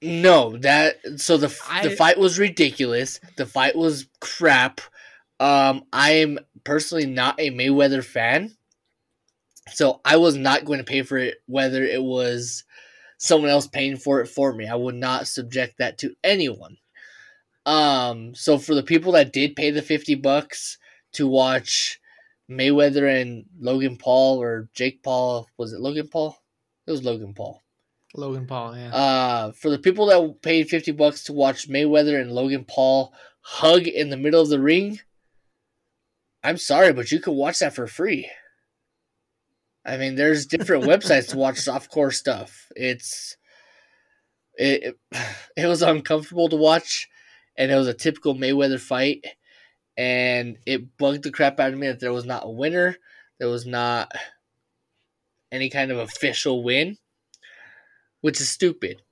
[0.02, 3.18] No, that so the I, the fight was ridiculous.
[3.36, 4.80] The fight was crap.
[5.38, 8.56] Um, I am personally not a Mayweather fan.
[9.72, 12.64] So I was not going to pay for it, whether it was
[13.18, 14.68] someone else paying for it for me.
[14.68, 16.76] I would not subject that to anyone.
[17.64, 20.78] Um, so for the people that did pay the fifty bucks
[21.14, 21.98] to watch
[22.50, 25.48] Mayweather and Logan Paul or Jake Paul.
[25.56, 26.36] Was it Logan Paul?
[26.86, 27.62] It was Logan Paul.
[28.14, 28.94] Logan Paul, yeah.
[28.94, 33.86] Uh, for the people that paid 50 bucks to watch Mayweather and Logan Paul hug
[33.86, 35.00] in the middle of the ring,
[36.46, 38.30] I'm sorry, but you can watch that for free.
[39.84, 42.68] I mean, there's different websites to watch softcore stuff.
[42.76, 43.36] It's
[44.54, 44.96] it
[45.56, 47.08] it was uncomfortable to watch,
[47.58, 49.24] and it was a typical Mayweather fight,
[49.96, 52.96] and it bugged the crap out of me that there was not a winner,
[53.40, 54.12] there was not
[55.50, 56.96] any kind of official win,
[58.20, 59.02] which is stupid.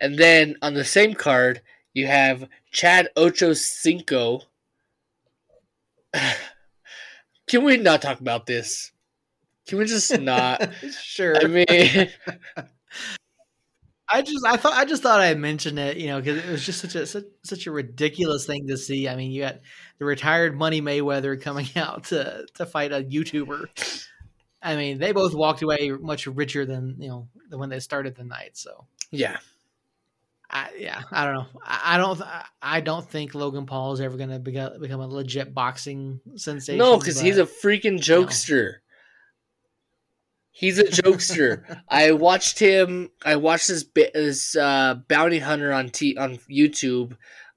[0.00, 1.62] And then on the same card,
[1.94, 4.42] you have Chad Ocho Cinco.
[7.48, 8.92] Can we not talk about this?
[9.66, 10.70] Can we just not?
[11.02, 11.36] sure.
[11.36, 11.66] I mean,
[14.08, 16.64] I just I thought I just thought I mentioned it, you know, because it was
[16.64, 19.08] just such a such, such a ridiculous thing to see.
[19.08, 19.60] I mean, you got
[19.98, 23.66] the retired Money Mayweather coming out to to fight a YouTuber.
[24.62, 28.16] I mean, they both walked away much richer than you know than when they started
[28.16, 28.56] the night.
[28.56, 29.36] So yeah,
[30.50, 31.46] I, yeah, I don't know.
[31.62, 32.22] I, don't.
[32.62, 36.78] I don't think Logan Paul is ever going to become, become a legit boxing sensation.
[36.78, 38.76] no, because he's a freaking jokester.
[40.50, 41.80] He's a jokester.
[41.88, 43.10] I watched him.
[43.24, 47.16] I watched this this uh, bounty hunter on t on YouTube.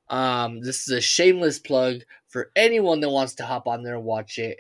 [0.10, 4.04] Um, this is a shameless plug for anyone that wants to hop on there and
[4.04, 4.60] watch it.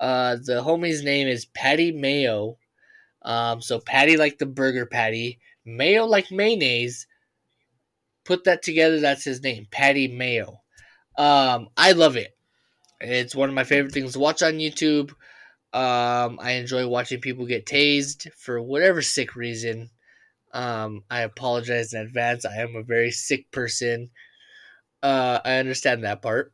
[0.00, 2.58] Uh, the homie's name is Patty Mayo.
[3.22, 7.06] Um, so Patty like the burger patty, Mayo like mayonnaise.
[8.28, 9.00] Put that together.
[9.00, 10.60] That's his name, Patty Mayo.
[11.16, 12.36] Um, I love it.
[13.00, 15.12] It's one of my favorite things to watch on YouTube.
[15.72, 19.88] Um, I enjoy watching people get tased for whatever sick reason.
[20.52, 22.44] Um, I apologize in advance.
[22.44, 24.10] I am a very sick person.
[25.02, 26.52] Uh, I understand that part.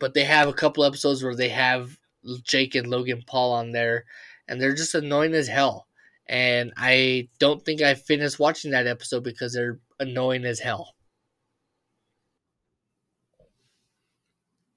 [0.00, 1.96] But they have a couple episodes where they have
[2.42, 4.06] Jake and Logan Paul on there,
[4.48, 5.86] and they're just annoying as hell.
[6.26, 10.94] And I don't think I finished watching that episode because they're annoying as hell.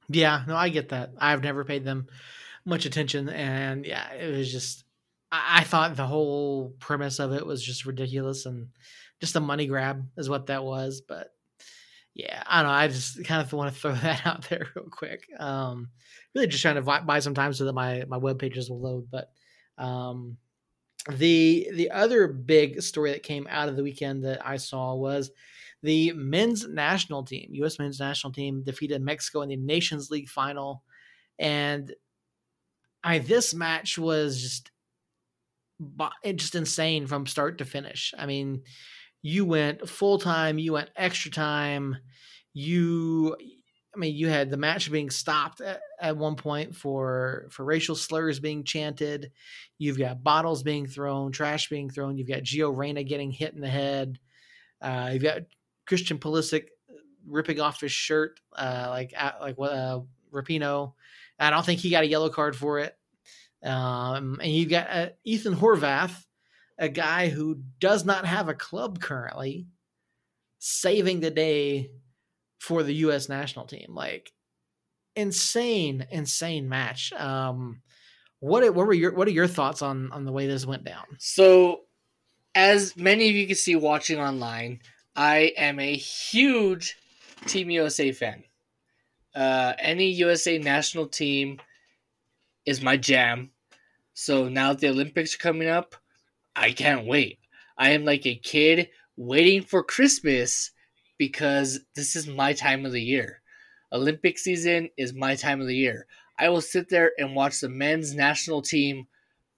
[0.10, 1.12] Yeah, no, I get that.
[1.17, 2.07] I've never paid them
[2.65, 4.86] much attention, and yeah, it was just
[5.31, 8.69] I, I thought the whole premise of it was just ridiculous and
[9.19, 11.01] just a money grab is what that was.
[11.01, 11.33] But
[12.13, 12.77] yeah, I don't know.
[12.77, 15.27] I just kind of want to throw that out there real quick.
[15.39, 15.89] Um,
[16.33, 19.07] really just trying to buy some time so that my my web pages will load.
[19.12, 19.29] But
[19.77, 20.38] um,
[21.10, 25.32] the the other big story that came out of the weekend that I saw was
[25.84, 27.80] the men's national team, U.S.
[27.80, 30.84] men's national team, defeated Mexico in the Nations League final,
[31.39, 31.93] and
[33.04, 34.72] I this match was just
[36.36, 38.13] just insane from start to finish.
[38.17, 38.63] I mean,
[39.22, 41.98] you went full time, you went extra time,
[42.54, 43.36] you
[43.97, 47.95] I mean, you had the match being stopped at, at, one point for for racial
[47.95, 49.31] slurs being chanted.
[49.79, 52.15] You've got bottles being thrown, trash being thrown.
[52.15, 54.19] You've got Gio Reyna getting hit in the head.
[54.79, 55.41] Uh, you've got
[55.88, 56.65] Christian Pulisic
[57.25, 59.99] ripping off his shirt, uh, like like uh,
[60.31, 60.93] Rapinoe.
[61.39, 62.95] I don't think he got a yellow card for it.
[63.63, 66.23] Um, and you've got uh, Ethan Horvath,
[66.77, 69.65] a guy who does not have a club currently,
[70.60, 71.89] saving the day
[72.60, 73.30] for the U.S.
[73.30, 73.88] national team.
[73.89, 74.32] Like
[75.15, 77.13] insane, insane match.
[77.13, 77.82] Um,
[78.39, 81.06] what what were your what are your thoughts on on the way this went down?
[81.20, 81.82] So,
[82.56, 84.80] as many of you can see watching online,
[85.16, 86.97] I am a huge
[87.45, 88.43] Team USA fan.
[89.36, 91.60] Uh, any USA national team
[92.66, 93.51] is my jam.
[94.14, 95.95] So now that the Olympics are coming up,
[96.55, 97.39] I can't wait.
[97.78, 100.72] I am like a kid waiting for Christmas
[101.18, 103.41] because this is my time of the year.
[103.91, 106.07] Olympic season is my time of the year.
[106.39, 109.07] I will sit there and watch the men's national team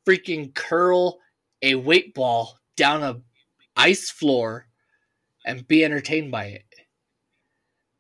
[0.08, 1.20] freaking curl
[1.62, 3.22] a weight ball down a
[3.76, 4.68] ice floor
[5.46, 6.66] and be entertained by it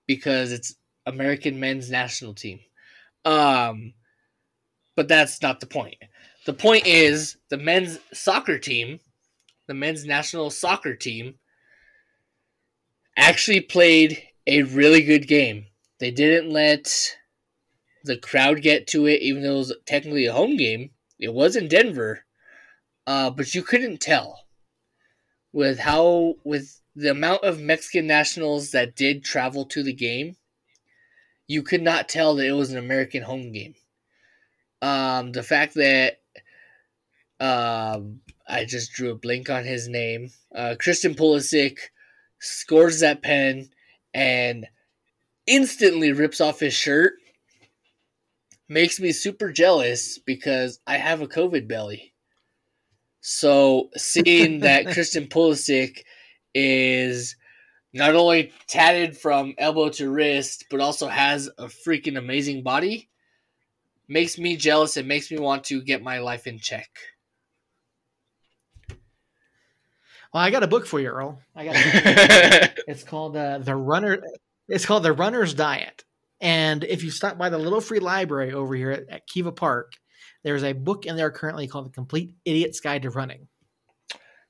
[0.07, 2.60] because it's American men's national team.
[3.26, 3.93] Um,
[4.95, 5.97] but that's not the point.
[6.45, 8.99] The point is the men's soccer team,
[9.68, 11.36] the men's national soccer team,
[13.20, 15.65] actually played a really good game.
[15.99, 17.17] They didn't let
[18.05, 20.91] the crowd get to it, even though it was technically a home game.
[21.20, 22.26] It was in Denver,
[23.05, 24.45] uh, but you couldn't tell
[25.51, 30.38] with how with the amount of Mexican nationals that did travel to the game.
[31.47, 33.76] You could not tell that it was an American home game.
[34.82, 36.20] Um, the fact that
[37.39, 40.32] um, I just drew a blink on his name.
[40.55, 41.80] Uh, Christian Pulisic
[42.40, 43.70] scores that pen
[44.14, 44.68] and
[45.46, 47.14] instantly rips off his shirt.
[48.68, 52.14] makes me super jealous because I have a COVID belly.
[53.22, 56.04] So seeing that Christian Pulisic
[56.54, 57.36] is
[57.94, 63.10] not only tatted from elbow to wrist, but also has a freaking amazing body,
[64.08, 66.90] makes me jealous and makes me want to get my life in check.
[70.34, 71.39] Well, I got a book for you, Earl.
[71.55, 71.75] I got.
[72.88, 74.21] it's called uh, the Runner.
[74.67, 76.03] It's called the Runner's Diet.
[76.41, 79.93] And if you stop by the little free library over here at, at Kiva Park,
[80.43, 83.47] there's a book in there currently called The Complete Idiot's Guide to Running.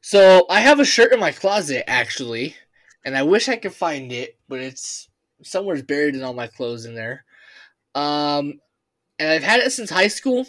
[0.01, 2.55] So I have a shirt in my closet actually,
[3.03, 5.09] and I wish I could find it, but it's
[5.43, 7.25] somewhere's buried in all my clothes in there.
[7.95, 8.59] Um,
[9.17, 10.45] and I've had it since high school,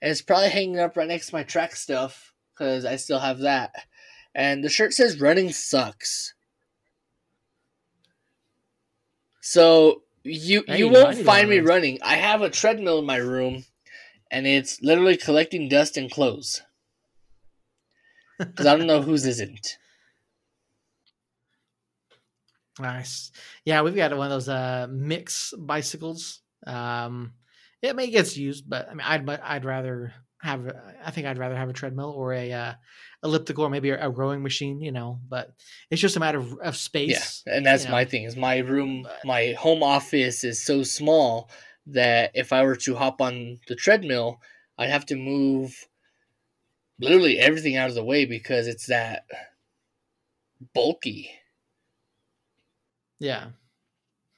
[0.00, 3.40] and it's probably hanging up right next to my track stuff because I still have
[3.40, 3.74] that.
[4.34, 6.34] And the shirt says "Running sucks."
[9.40, 11.98] So you hey, you won't find me running.
[12.02, 13.64] I have a treadmill in my room,
[14.30, 16.62] and it's literally collecting dust and clothes.
[18.38, 19.78] Because I don't know whose isn't.
[22.80, 23.30] Nice.
[23.64, 26.40] Yeah, we've got one of those uh, mix bicycles.
[26.66, 27.34] Um,
[27.80, 30.12] it may get used, but I mean, I'd I'd rather
[30.44, 30.70] have.
[31.04, 32.74] I think I'd rather have a treadmill or a uh,
[33.22, 34.80] elliptical or maybe a, rowing machine.
[34.80, 35.54] You know, but
[35.90, 37.42] it's just a matter of, of space.
[37.46, 37.96] Yeah, and that's you know.
[37.96, 38.24] my thing.
[38.24, 41.50] Is my room, my home office is so small
[41.86, 44.40] that if I were to hop on the treadmill,
[44.78, 45.86] I'd have to move
[47.00, 49.24] literally everything out of the way because it's that
[50.74, 51.30] bulky.
[53.18, 53.48] Yeah.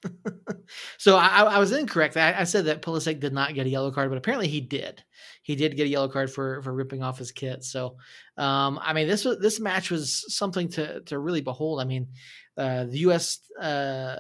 [0.99, 2.17] so I, I, was incorrect.
[2.17, 5.03] I, I, said that Pulisic did not get a yellow card, but apparently he did.
[5.47, 7.63] He did get a yellow card for for ripping off his kit.
[7.63, 7.99] So,
[8.37, 11.81] um, I mean, this was this match was something to to really behold.
[11.81, 12.09] I mean,
[12.57, 13.49] uh, the U.S.
[13.57, 14.17] Uh,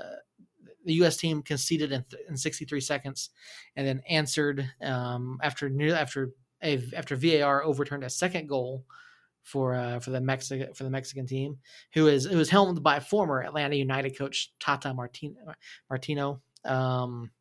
[0.84, 1.16] the U.S.
[1.16, 3.30] team conceded in, in 63 seconds,
[3.74, 6.30] and then answered um, after near after
[6.62, 8.84] a, after VAR overturned a second goal
[9.42, 11.58] for uh, for the Mexican for the Mexican team,
[11.92, 15.34] who is who was helmed by former Atlanta United coach Tata Martino,
[15.90, 17.32] Martino um,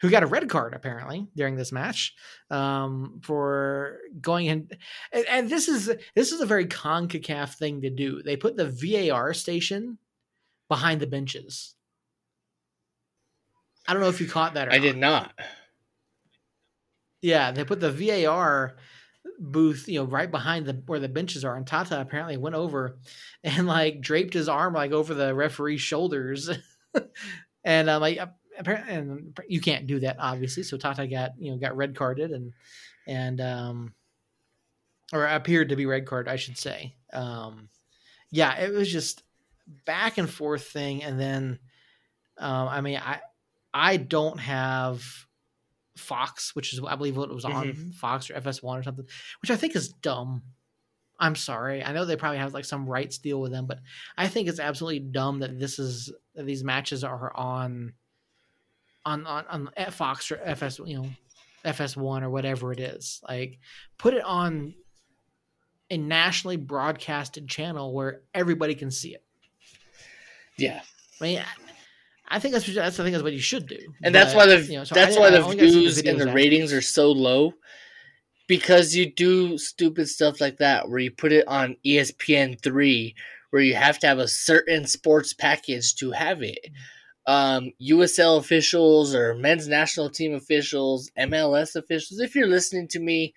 [0.00, 2.14] who got a red card apparently during this match
[2.50, 4.68] um, for going in.
[5.12, 8.22] And, and, this is this is a very Concacaf thing to do.
[8.22, 9.98] They put the VAR station
[10.68, 11.74] behind the benches.
[13.86, 14.72] I don't know if you caught that.
[14.72, 14.82] I not.
[14.82, 15.32] did not.
[17.22, 18.76] Yeah, they put the VAR
[19.40, 21.56] booth, you know, right behind the where the benches are.
[21.56, 22.98] And Tata apparently went over
[23.44, 26.50] and like draped his arm like over the referee's shoulders.
[27.64, 28.18] and um, like
[28.66, 30.62] and you can't do that obviously.
[30.62, 32.52] So Tata got you know got red carded and
[33.06, 33.94] and um
[35.12, 36.94] or appeared to be red card, I should say.
[37.12, 37.68] Um,
[38.30, 39.22] yeah, it was just
[39.86, 41.58] back and forth thing, and then
[42.36, 43.20] um, I mean, I
[43.72, 45.02] I don't have
[45.96, 47.90] Fox, which is I believe what it was on mm-hmm.
[47.90, 49.06] Fox or FS1 or something,
[49.42, 50.42] which I think is dumb.
[51.20, 51.82] I'm sorry.
[51.82, 53.80] I know they probably have like some rights deal with them, but
[54.16, 57.94] I think it's absolutely dumb that this is that these matches are on
[59.08, 61.08] on on on Fox or FS, you know,
[61.64, 63.20] FS1 or whatever it is.
[63.28, 63.58] Like
[63.96, 64.74] put it on
[65.90, 69.24] a nationally broadcasted channel where everybody can see it.
[70.58, 70.82] Yeah.
[71.20, 71.44] I mean,
[72.28, 73.78] I think that's that's I think that's what you should do.
[74.02, 76.32] And but, that's why the you know, so that's why the views the and the
[76.32, 77.54] ratings are so low
[78.46, 83.14] because you do stupid stuff like that where you put it on ESPN three
[83.50, 86.58] where you have to have a certain sports package to have it.
[86.66, 86.74] Mm-hmm.
[87.28, 93.34] Um, USL officials or men's national team officials, MLS officials, if you're listening to me,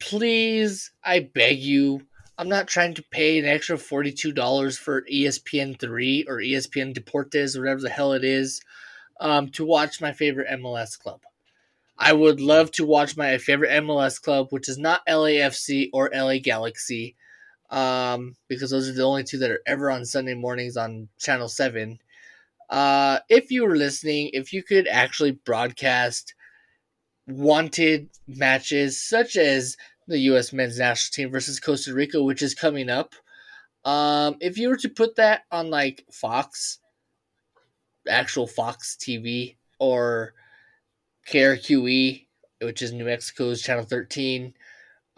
[0.00, 2.02] please, I beg you,
[2.36, 7.60] I'm not trying to pay an extra $42 for ESPN 3 or ESPN Deportes, or
[7.60, 8.60] whatever the hell it is,
[9.20, 11.20] um, to watch my favorite MLS club.
[11.96, 16.38] I would love to watch my favorite MLS club, which is not LAFC or LA
[16.38, 17.14] Galaxy,
[17.70, 21.48] um, because those are the only two that are ever on Sunday mornings on Channel
[21.48, 22.00] 7.
[22.72, 26.34] Uh, if you were listening, if you could actually broadcast
[27.28, 29.76] wanted matches such as
[30.08, 30.54] the U.S.
[30.54, 33.14] men's national team versus Costa Rica, which is coming up.
[33.84, 36.78] Um, if you were to put that on like Fox,
[38.08, 40.32] actual Fox TV, or
[41.28, 42.26] KRQE,
[42.62, 44.54] which is New Mexico's Channel 13,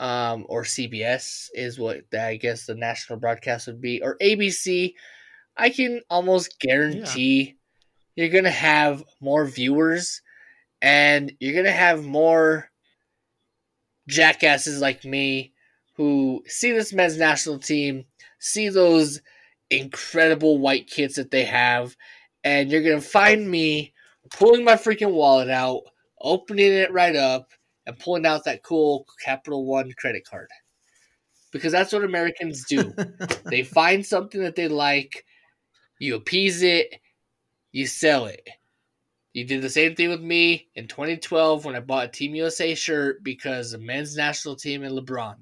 [0.01, 4.95] um, or CBS is what I guess the national broadcast would be, or ABC,
[5.57, 7.43] I can almost guarantee
[8.17, 8.25] yeah.
[8.25, 10.21] you're going to have more viewers
[10.83, 12.71] and you're going to have more
[14.09, 15.53] jackasses like me
[15.97, 18.05] who see this men's national team,
[18.39, 19.21] see those
[19.71, 21.97] incredible white kits that they have,
[22.43, 23.93] and you're gonna find me
[24.31, 25.83] pulling my freaking wallet out,
[26.21, 27.49] opening it right up
[27.87, 30.49] and pulling out that cool Capital One credit card.
[31.53, 32.93] Because that's what Americans do.
[33.45, 35.25] they find something that they like,
[36.05, 37.01] you appease it,
[37.73, 38.49] you sell it.
[39.33, 42.75] You did the same thing with me in 2012 when I bought a Team USA
[42.75, 45.37] shirt because the men's national team and LeBron.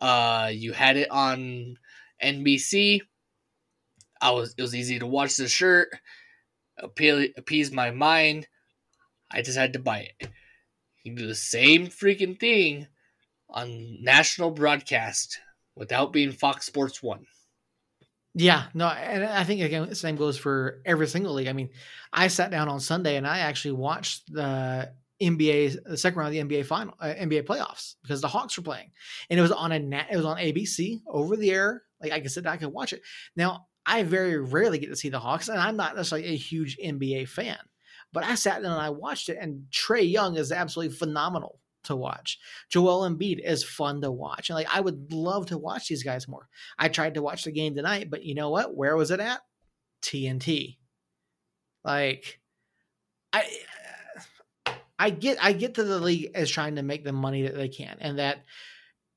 [0.00, 1.76] Uh, you had it on
[2.22, 3.00] NBC.
[4.20, 5.88] I was it was easy to watch the shirt,
[6.78, 8.46] appeal, appease my mind.
[9.30, 10.28] I decided to buy it.
[11.02, 12.86] You do the same freaking thing
[13.50, 15.40] on national broadcast
[15.74, 17.26] without being Fox Sports One.
[18.38, 21.48] Yeah, no, and I think again the same goes for every single league.
[21.48, 21.70] I mean,
[22.12, 26.48] I sat down on Sunday and I actually watched the NBA, the second round of
[26.48, 28.92] the NBA final, uh, NBA playoffs because the Hawks were playing,
[29.28, 31.82] and it was on a it was on ABC over the air.
[32.00, 33.02] Like I could sit down, I could watch it.
[33.34, 36.78] Now I very rarely get to see the Hawks, and I'm not necessarily a huge
[36.78, 37.58] NBA fan,
[38.12, 41.58] but I sat down and I watched it, and Trae Young is absolutely phenomenal
[41.88, 42.38] to watch.
[42.70, 44.48] Joel Embiid is fun to watch.
[44.48, 46.48] And like I would love to watch these guys more.
[46.78, 48.74] I tried to watch the game tonight, but you know what?
[48.74, 49.40] Where was it at?
[50.02, 50.76] TNT.
[51.84, 52.40] Like
[53.32, 53.44] I
[54.98, 57.68] I get I get that the league is trying to make the money that they
[57.68, 58.44] can and that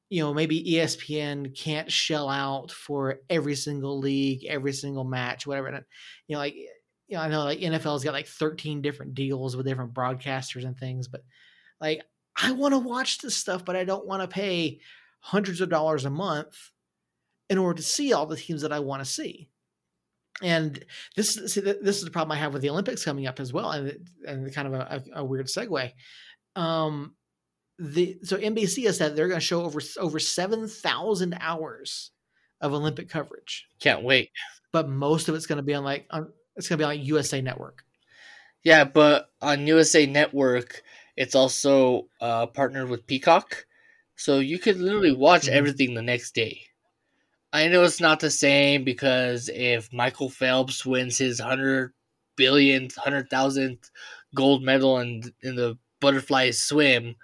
[0.10, 5.68] you know maybe ESPN can't shell out for every single league, every single match, whatever.
[5.68, 5.84] And,
[6.28, 9.66] you know like you know I know like NFL's got like 13 different deals with
[9.66, 11.22] different broadcasters and things, but
[11.80, 12.04] like
[12.42, 14.80] I want to watch this stuff, but I don't want to pay
[15.20, 16.72] hundreds of dollars a month
[17.50, 19.50] in order to see all the teams that I want to see.
[20.42, 20.84] And
[21.16, 23.72] this, see, this is the problem I have with the Olympics coming up as well,
[23.72, 25.92] and and kind of a, a, a weird segue.
[26.56, 27.16] Um,
[27.78, 32.12] the so NBC has said they're going to show over over seven thousand hours
[32.60, 33.68] of Olympic coverage.
[33.80, 34.32] Can't wait.
[34.72, 37.06] But most of it's going to be on like on, it's going to be on
[37.06, 37.84] USA Network.
[38.64, 40.84] Yeah, but on USA Network,
[41.18, 43.66] it's also uh, partnered with Peacock,
[44.16, 45.58] so you could literally watch mm-hmm.
[45.58, 46.62] everything the next day.
[47.54, 51.94] I know it's not the same because if Michael Phelps wins his hundred
[52.38, 53.92] billionth, hundred thousandth
[54.34, 57.16] gold medal in in the butterfly swim,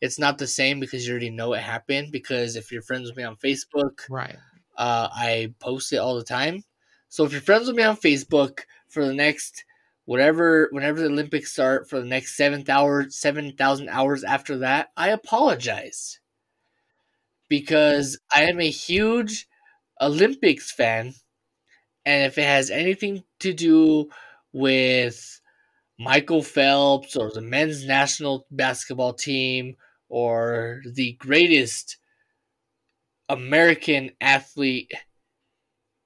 [0.00, 2.10] it's not the same because you already know it happened.
[2.10, 4.36] Because if you're friends with me on Facebook, right,
[4.76, 6.64] uh, I post it all the time.
[7.08, 9.64] So if you're friends with me on Facebook for the next
[10.08, 14.88] whatever whenever the Olympics start for the next seven hours seven thousand hours after that,
[14.96, 16.18] I apologize.
[17.46, 19.46] Because I am a huge
[20.00, 21.12] Olympics fan,
[22.06, 24.08] and if it has anything to do
[24.50, 25.42] with
[25.98, 29.76] Michael Phelps or the men's national basketball team
[30.08, 31.98] or the greatest
[33.28, 34.90] American athlete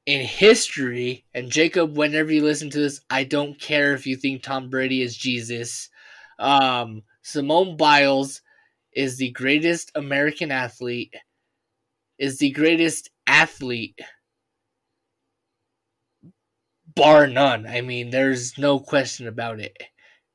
[0.07, 4.43] in history, and Jacob, whenever you listen to this, I don't care if you think
[4.43, 5.89] Tom Brady is Jesus.
[6.39, 8.43] Um, Simone Biles
[8.93, 11.15] is the greatest American athlete,
[12.19, 13.99] is the greatest athlete,
[16.95, 17.67] bar none.
[17.67, 19.77] I mean, there's no question about it.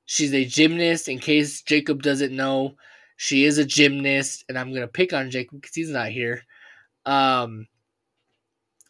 [0.05, 2.75] She's a gymnast, in case Jacob doesn't know.
[3.17, 6.43] She is a gymnast, and I'm going to pick on Jacob because he's not here.
[7.05, 7.67] Um,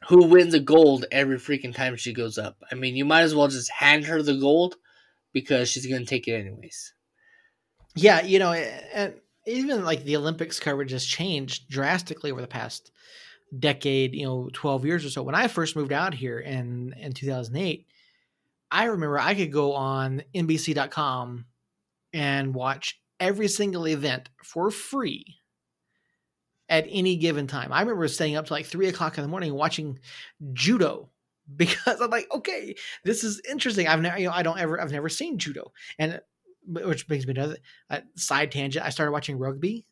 [0.08, 2.64] who wins a gold every freaking time she goes up.
[2.72, 4.76] I mean, you might as well just hand her the gold
[5.34, 6.94] because she's going to take it anyways.
[7.96, 12.92] Yeah, you know, and even like the Olympics coverage has changed drastically over the past
[13.58, 15.24] decade, you know, 12 years or so.
[15.24, 17.86] When I first moved out here in in 2008,
[18.72, 21.46] I remember I could go on NBC.com
[22.14, 25.38] and watch every single event for free
[26.70, 27.72] at any given time.
[27.72, 30.00] I remember staying up to like three o'clock in the morning watching
[30.54, 31.10] judo
[31.56, 33.88] because I'm like, okay, this is interesting.
[33.88, 36.20] I've never, you know, I don't ever, I've never seen judo, and
[36.66, 37.58] which brings me to
[37.90, 38.86] a uh, side tangent.
[38.86, 39.86] I started watching rugby,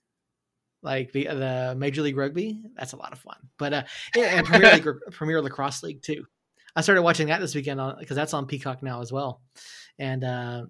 [0.82, 2.62] like the the Major League Rugby.
[2.76, 3.38] That's a lot of fun.
[3.58, 3.84] But uh,
[4.16, 6.26] yeah, and Premier League, Premier Lacrosse League too.
[6.76, 9.42] I started watching that this weekend because that's on Peacock now as well,
[10.00, 10.24] and.
[10.24, 10.66] uh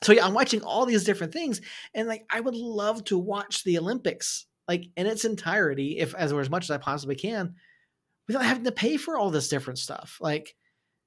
[0.00, 1.60] so yeah, I'm watching all these different things,
[1.92, 6.32] and like I would love to watch the Olympics like in its entirety, if as
[6.32, 7.54] or as much as I possibly can,
[8.26, 10.18] without having to pay for all this different stuff.
[10.20, 10.54] Like,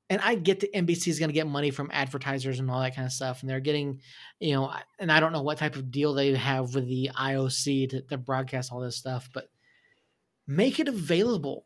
[0.09, 2.95] and I get that NBC is going to get money from advertisers and all that
[2.95, 4.01] kind of stuff, and they're getting,
[4.39, 7.91] you know, and I don't know what type of deal they have with the IOC
[7.91, 9.45] to, to broadcast all this stuff, but
[10.47, 11.63] make it available.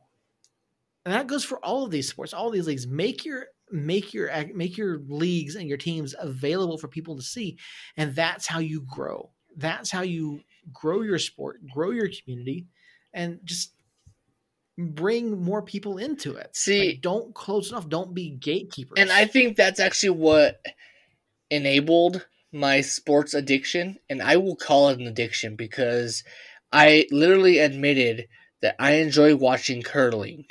[1.05, 2.85] And that goes for all of these sports, all these leagues.
[2.85, 7.57] Make your make your make your leagues and your teams available for people to see,
[7.95, 9.31] and that's how you grow.
[9.55, 10.41] That's how you
[10.73, 12.67] grow your sport, grow your community,
[13.13, 13.71] and just
[14.77, 16.55] bring more people into it.
[16.55, 17.87] See, like, don't close enough.
[17.87, 18.97] Don't be gatekeepers.
[18.97, 20.59] And I think that's actually what
[21.49, 26.23] enabled my sports addiction, and I will call it an addiction because
[26.71, 28.27] I literally admitted
[28.61, 30.45] that I enjoy watching curling.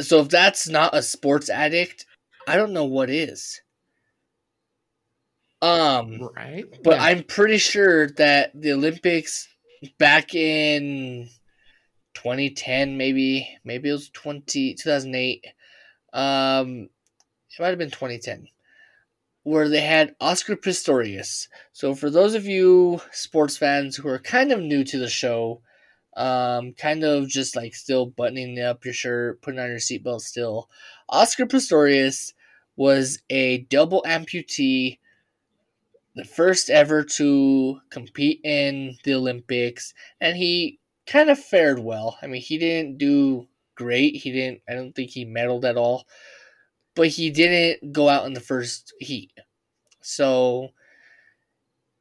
[0.00, 2.04] So if that's not a sports addict,
[2.46, 3.60] I don't know what is.
[5.62, 6.64] Um, right.
[6.82, 7.04] But Yeah.
[7.04, 9.48] I'm pretty sure that the Olympics
[9.98, 11.28] back in
[12.14, 15.46] 2010, maybe, maybe it was 20, 2008.
[16.12, 16.88] Um,
[17.50, 18.48] it might have been 2010,
[19.44, 21.48] where they had Oscar Pistorius.
[21.72, 25.62] So for those of you sports fans who are kind of new to the show,
[26.16, 30.70] um, kind of just like still buttoning up your shirt, putting on your seatbelt still,
[31.08, 32.32] Oscar Pistorius
[32.76, 34.98] was a double amputee
[36.16, 42.18] the first ever to compete in the Olympics, and he kind of fared well.
[42.22, 43.46] I mean, he didn't do
[43.76, 44.16] great.
[44.16, 44.62] He didn't.
[44.68, 46.06] I don't think he medaled at all,
[46.94, 49.30] but he didn't go out in the first heat.
[50.00, 50.70] So,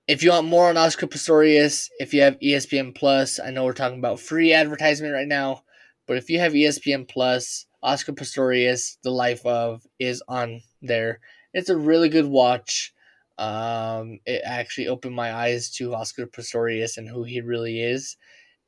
[0.08, 3.74] if you want more on Oscar Pistorius, if you have ESPN Plus, I know we're
[3.74, 5.64] talking about free advertisement right now,
[6.08, 11.20] but if you have ESPN Plus, Oscar Pistorius, The Life of, is on there.
[11.54, 12.94] It's a really good watch.
[13.38, 18.18] Um, it actually opened my eyes to Oscar Pistorius and who he really is,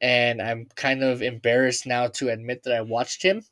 [0.02, 3.44] and I'm kind of embarrassed now to admit that I watched him,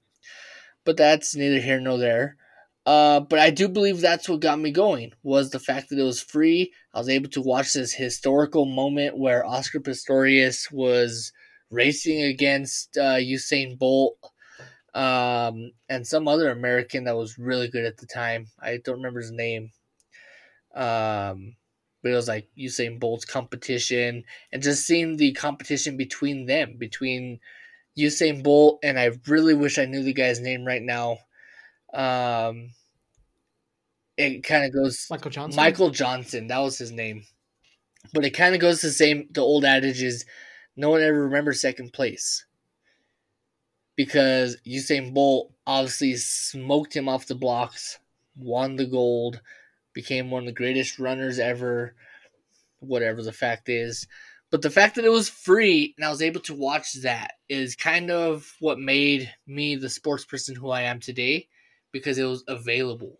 [0.84, 2.38] but that's neither here nor there.
[2.86, 6.04] Uh, but I do believe that's what got me going was the fact that it
[6.04, 6.72] was free.
[6.94, 11.32] I was able to watch this historical moment where Oscar Pistorius was
[11.72, 14.18] racing against uh, Usain Bolt
[14.94, 18.48] um, and some other American that was really good at the time.
[18.62, 19.72] I don't remember his name.
[20.76, 21.56] Um,
[22.04, 27.40] but it was like Usain Bolt's competition and just seeing the competition between them, between
[27.98, 31.18] Usain Bolt and I really wish I knew the guy's name right now.
[31.94, 32.72] Um,
[34.18, 35.56] it kind of goes Michael Johnson.
[35.56, 37.26] Michael Johnson, that was his name.
[38.14, 39.28] But it kind of goes the same.
[39.32, 40.26] The old adage is,
[40.76, 42.46] no one ever remembers second place
[43.96, 47.98] because Usain Bolt obviously smoked him off the blocks,
[48.36, 49.42] won the gold,
[49.96, 51.96] became one of the greatest runners ever.
[52.80, 54.06] Whatever the fact is,
[54.52, 57.76] but the fact that it was free and I was able to watch that is
[57.76, 61.48] kind of what made me the sports person who I am today
[61.92, 63.20] because it was available.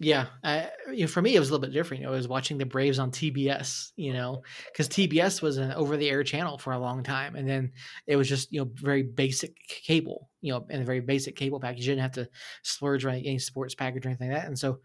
[0.00, 2.02] Yeah, I, you know, for me it was a little bit different.
[2.02, 3.90] You know, I was watching the Braves on TBS.
[3.96, 4.42] You know,
[4.72, 7.72] because TBS was an over-the-air channel for a long time, and then
[8.06, 10.30] it was just you know very basic cable.
[10.40, 11.80] You know, and a very basic cable package.
[11.80, 12.28] You didn't have to
[12.62, 14.46] splurge on any sports package or anything like that.
[14.46, 14.78] And so,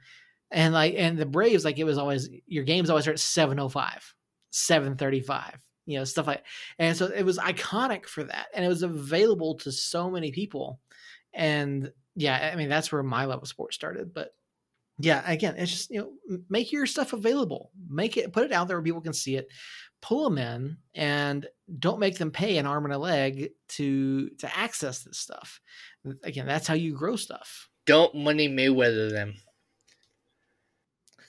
[0.54, 3.60] and like, and the Braves, like it was always your games always start at seven
[3.60, 4.14] oh five,
[4.52, 5.58] seven thirty-five.
[5.86, 6.44] You know, stuff like,
[6.80, 10.80] and so it was iconic for that, and it was available to so many people,
[11.34, 14.34] and yeah, I mean that's where my love of sports started, but
[15.00, 18.68] yeah again it's just you know make your stuff available make it put it out
[18.68, 19.48] there where people can see it
[20.04, 21.48] pull them in and
[21.80, 25.60] don't make them pay an arm and a leg to to access this stuff
[26.24, 29.34] again that's how you grow stuff Don't money Mayweather them.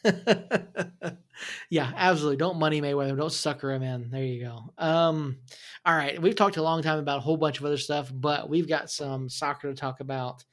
[1.70, 2.36] yeah absolutely.
[2.36, 3.16] Don't money mayweather.
[3.16, 4.10] Don't sucker him in.
[4.10, 4.72] There you go.
[4.78, 5.38] Um
[5.84, 6.20] all right.
[6.20, 8.90] We've talked a long time about a whole bunch of other stuff but we've got
[8.90, 10.44] some soccer to talk about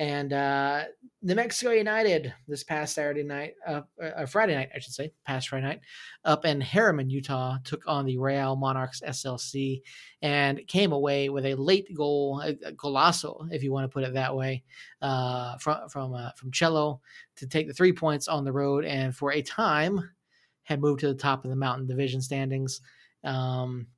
[0.00, 0.84] and uh
[1.22, 5.48] New Mexico United this past Saturday night, uh, uh, Friday night, I should say, past
[5.48, 5.80] Friday night,
[6.24, 9.82] up in Herriman, Utah, took on the Real Monarchs SLC
[10.22, 12.56] and came away with a late goal, a,
[13.50, 14.64] if you want to put it that way,
[15.02, 17.02] uh, from from uh, from Cello
[17.36, 20.00] to take the three points on the road, and for a time
[20.62, 22.80] had moved to the top of the Mountain Division standings.
[23.24, 23.88] Um,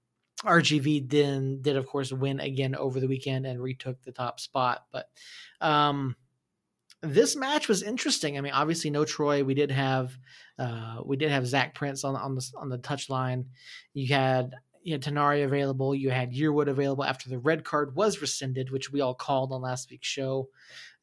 [0.45, 4.87] RGV then did of course win again over the weekend and retook the top spot,
[4.93, 5.09] but
[5.61, 6.17] um,
[7.03, 8.39] this match was interesting.
[8.39, 9.45] I mean, obviously no Troy.
[9.45, 10.17] We did have
[10.59, 13.47] uh, we did have Zach Prince on on the on the touch line.
[13.93, 15.95] You had you had Tenari available.
[15.95, 19.63] You had Yearwood available after the red card was rescinded, which we all called on
[19.63, 20.49] last week's show.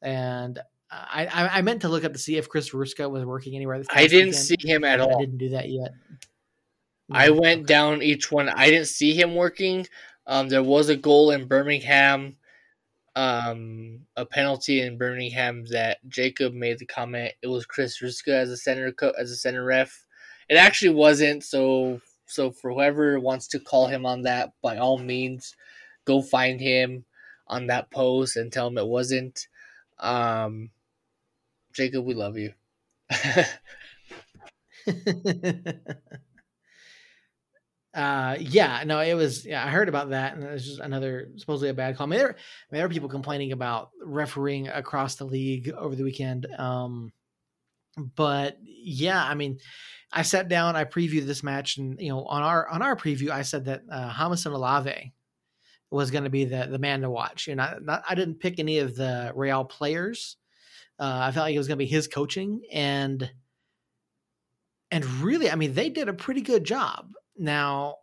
[0.00, 0.58] And
[0.90, 3.82] I I, I meant to look up to see if Chris Ruska was working anywhere.
[3.90, 5.16] I didn't weekend, see him at all.
[5.16, 5.92] I didn't do that yet.
[7.12, 7.66] I went okay.
[7.66, 8.48] down each one.
[8.48, 9.86] I didn't see him working.
[10.26, 12.36] Um, there was a goal in Birmingham,
[13.16, 18.50] um, a penalty in Birmingham that Jacob made the comment it was Chris Ruska as
[18.50, 20.06] a center co- as a center ref.
[20.48, 21.44] It actually wasn't.
[21.44, 25.56] So so for whoever wants to call him on that, by all means,
[26.04, 27.04] go find him
[27.48, 29.48] on that post and tell him it wasn't.
[29.98, 30.70] Um,
[31.72, 32.52] Jacob, we love you.
[37.94, 41.28] uh yeah no it was yeah i heard about that and it was just another
[41.36, 44.68] supposedly a bad call I mean, there, I mean, there are people complaining about refereeing
[44.68, 47.12] across the league over the weekend um
[48.16, 49.58] but yeah, I mean,
[50.12, 53.30] I sat down, I previewed this match, and you know, on our on our preview,
[53.30, 55.12] I said that uh, Jamison Olave
[55.90, 57.46] was going to be the the man to watch.
[57.46, 60.36] You know, not, not, I didn't pick any of the Real players.
[60.98, 63.30] Uh, I felt like it was going to be his coaching, and
[64.90, 67.12] and really, I mean, they did a pretty good job.
[67.40, 67.96] Now,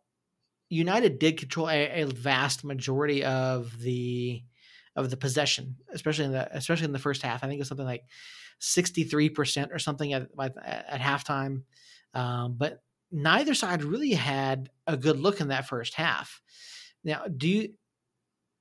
[0.70, 4.44] United did control a, a vast majority of the
[4.96, 7.44] of the possession, especially in the especially in the first half.
[7.44, 8.04] I think it was something like
[8.60, 10.28] sixty three percent or something at
[10.66, 11.62] at halftime.
[12.16, 12.82] Um, but
[13.12, 16.42] neither side really had a good look in that first half.
[17.04, 17.74] Now, do you,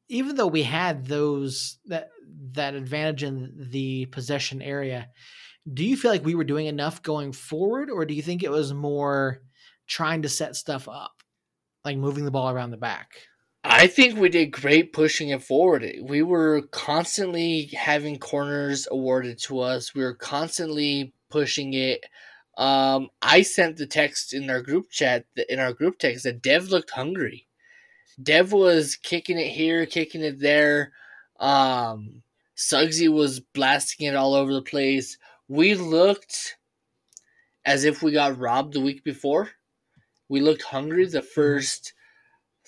[0.09, 2.11] even though we had those that
[2.53, 5.09] that advantage in the possession area,
[5.73, 8.51] do you feel like we were doing enough going forward, or do you think it
[8.51, 9.43] was more
[9.87, 11.23] trying to set stuff up,
[11.85, 13.13] like moving the ball around the back?
[13.69, 15.85] I think we did great pushing it forward.
[16.01, 19.93] We were constantly having corners awarded to us.
[19.93, 22.05] We were constantly pushing it.
[22.57, 26.69] Um, I sent the text in our group chat in our group text that Dev
[26.69, 27.49] looked hungry.
[28.23, 30.93] Dev was kicking it here, kicking it there.
[31.39, 32.23] Um,
[32.57, 35.19] Suggsy was blasting it all over the place.
[35.49, 36.57] We looked
[37.65, 39.51] as if we got robbed the week before.
[40.29, 41.27] We looked hungry the mm-hmm.
[41.27, 41.93] first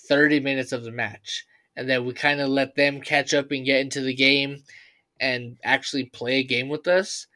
[0.09, 1.45] 30 minutes of the match.
[1.77, 4.63] And then we kind of let them catch up and get into the game
[5.21, 7.27] and actually play a game with us.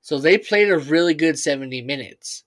[0.00, 2.44] So they played a really good 70 minutes.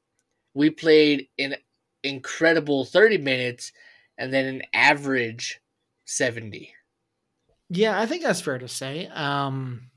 [0.54, 1.56] We played an
[2.04, 3.72] incredible 30 minutes
[4.18, 5.60] and then an average
[6.06, 6.74] 70.
[7.70, 9.08] Yeah, I think that's fair to say.
[9.08, 9.90] Um,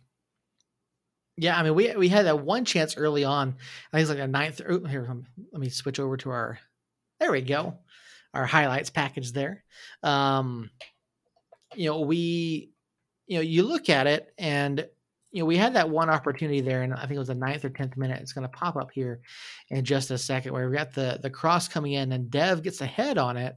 [1.37, 3.57] yeah, I mean, we we had that one chance early on.
[3.93, 4.61] I think it's like a ninth.
[4.69, 5.09] Oh, here,
[5.53, 6.59] let me switch over to our.
[7.23, 7.79] There we go,
[8.35, 9.63] our highlights package there.
[10.03, 10.71] Um,
[11.77, 12.73] you know, we,
[13.29, 14.85] you know, you look at it, and
[15.31, 17.65] you know, we had that one opportunity there, and I think it was the ninth
[17.65, 18.21] or tenth minute.
[18.21, 19.21] It's going to pop up here
[19.69, 22.81] in just a second, where we got the the cross coming in, and Dev gets
[22.81, 23.57] a head on it,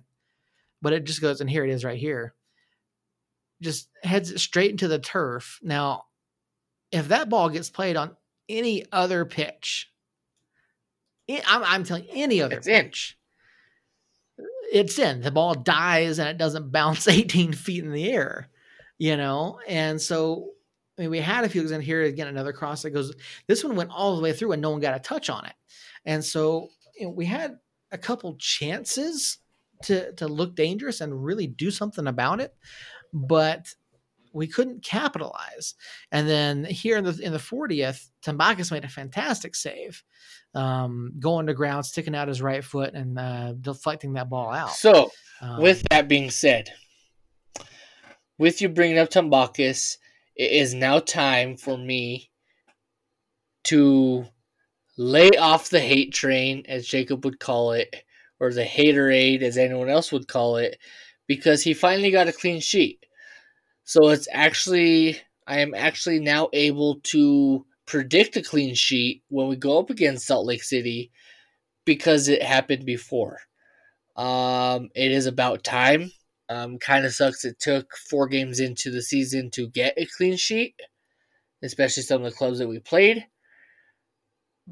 [0.84, 2.36] but it just goes, and here it is right here.
[3.63, 5.59] Just heads straight into the turf.
[5.63, 6.03] Now,
[6.91, 8.16] if that ball gets played on
[8.47, 9.91] any other pitch,
[11.28, 13.18] I'm, I'm telling you, any other it's pitch.
[14.72, 15.22] It's in.
[15.22, 18.49] The ball dies and it doesn't bounce 18 feet in the air,
[18.97, 19.59] you know?
[19.68, 20.51] And so,
[20.97, 23.13] I mean, we had a few in here again, another cross that goes,
[23.47, 25.53] this one went all the way through and no one got a touch on it.
[26.05, 27.57] And so you know, we had
[27.91, 29.39] a couple chances
[29.84, 32.53] to, to look dangerous and really do something about it.
[33.13, 33.74] But
[34.36, 35.75] we couldn't capitalize.
[36.11, 40.03] And then here in the in the 40th, Tambakis made a fantastic save,
[40.53, 44.71] um, going to ground, sticking out his right foot and uh, deflecting that ball out.
[44.71, 45.11] So,
[45.41, 46.69] um, with that being said,
[48.38, 49.97] with you bringing up Tambakis,
[50.36, 52.29] it is now time for me
[53.63, 54.25] to
[54.97, 58.03] lay off the hate train, as Jacob would call it,
[58.39, 60.77] or the haterade, as anyone else would call it,
[61.25, 63.05] because he finally got a clean sheet.
[63.86, 69.55] So it's actually I am actually now able to predict a clean sheet when we
[69.55, 71.11] go up against Salt Lake City
[71.86, 73.39] because it happened before.
[74.15, 76.11] Um, it is about time.
[76.49, 80.36] Um, kind of sucks it took four games into the season to get a clean
[80.36, 80.75] sheet,
[81.63, 83.25] especially some of the clubs that we played.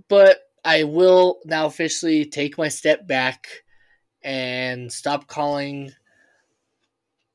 [0.09, 3.47] But I will now officially take my step back
[4.23, 5.91] and stop calling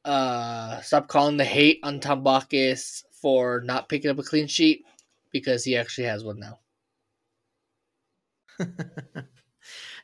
[0.08, 4.84] uh, stop calling the hate on Tom Tambakis for not picking up a clean sheet
[5.30, 6.58] because he actually has one now.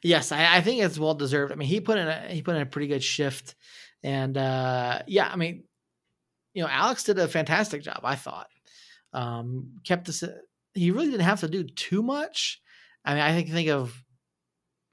[0.03, 1.53] yes, I, I, think it's well deserved.
[1.53, 3.55] I mean, he put in a he put in a pretty good shift,
[4.03, 5.65] and uh, yeah, I mean,
[6.53, 8.01] you know, Alex did a fantastic job.
[8.05, 8.49] I thought
[9.15, 10.23] um, kept this.
[10.75, 12.61] He really didn't have to do too much.
[13.05, 14.04] I mean, I think think of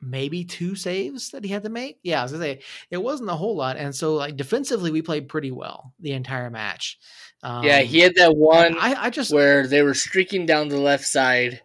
[0.01, 1.99] maybe two saves that he had to make.
[2.03, 5.01] Yeah, I was gonna say it wasn't a whole lot, and so like defensively, we
[5.01, 6.97] played pretty well the entire match.
[7.43, 8.77] Um, yeah, he had that one.
[8.79, 11.61] I, I, just where they were streaking down the left side,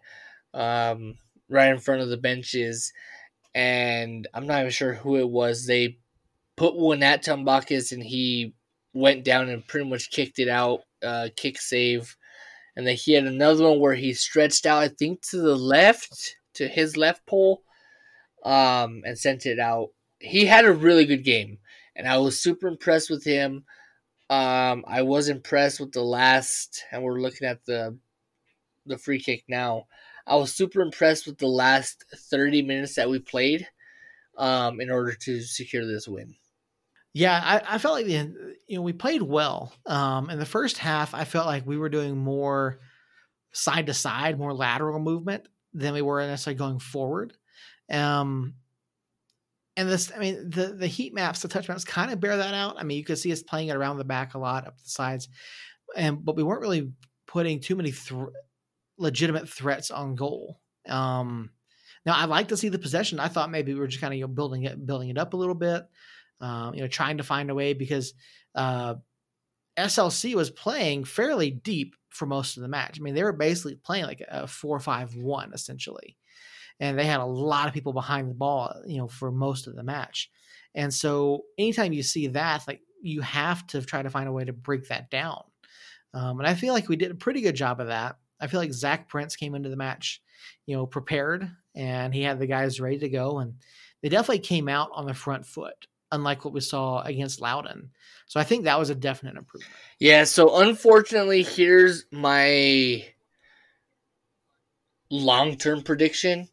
[0.53, 1.17] um,
[1.49, 2.93] right in front of the benches,
[3.53, 5.65] and I'm not even sure who it was.
[5.65, 5.97] They
[6.55, 8.53] put one at Tambakis, and he
[8.93, 12.15] went down and pretty much kicked it out, uh, kick save.
[12.75, 16.37] And then he had another one where he stretched out, I think, to the left,
[16.55, 17.63] to his left pole,
[18.47, 19.89] um, and sent it out.
[20.19, 21.59] He had a really good game,
[21.95, 23.65] and I was super impressed with him.
[24.29, 27.97] Um, I was impressed with the last, and we're looking at the
[28.85, 29.87] the free kick now.
[30.25, 33.67] I was super impressed with the last 30 minutes that we played
[34.37, 36.35] um, in order to secure this win.
[37.13, 39.73] Yeah, I, I felt like the you know we played well.
[39.85, 42.79] Um, in the first half, I felt like we were doing more
[43.51, 47.33] side to side, more lateral movement than we were necessarily going forward.
[47.91, 48.55] Um,
[49.75, 52.53] and this, I mean, the the heat maps, the touch maps, kind of bear that
[52.53, 52.75] out.
[52.79, 54.89] I mean, you could see us playing it around the back a lot, up the
[54.89, 55.29] sides,
[55.95, 56.91] and but we weren't really
[57.27, 58.29] putting too many th-
[58.97, 60.59] legitimate threats on goal.
[60.87, 61.51] Um,
[62.05, 63.19] now, I'd like to see the possession.
[63.19, 65.33] I thought maybe we were just kind of you know, building it, building it up
[65.33, 65.83] a little bit,
[66.39, 68.13] um, you know, trying to find a way because
[68.55, 68.95] uh,
[69.77, 72.97] SLC was playing fairly deep for most of the match.
[72.97, 76.17] I mean, they were basically playing like a four-five-one essentially,
[76.79, 79.75] and they had a lot of people behind the ball, you know, for most of
[79.75, 80.29] the match.
[80.75, 84.45] And so, anytime you see that, like you have to try to find a way
[84.45, 85.43] to break that down.
[86.13, 88.17] Um, and I feel like we did a pretty good job of that.
[88.39, 90.21] I feel like Zach Prince came into the match,
[90.65, 93.55] you know, prepared, and he had the guys ready to go, and
[94.01, 97.89] they definitely came out on the front foot, unlike what we saw against Loudoun.
[98.27, 99.73] So I think that was a definite improvement.
[99.99, 103.05] Yeah, so unfortunately, here's my
[105.09, 106.49] long term prediction.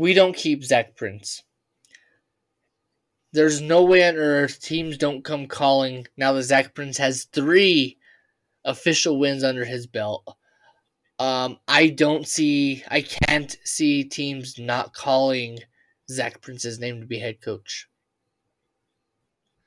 [0.00, 1.42] We don't keep Zach Prince.
[3.34, 7.98] There's no way on earth teams don't come calling now that Zach Prince has three
[8.64, 10.24] official wins under his belt.
[11.18, 15.58] Um, I don't see, I can't see teams not calling
[16.10, 17.86] Zach Prince's name to be head coach.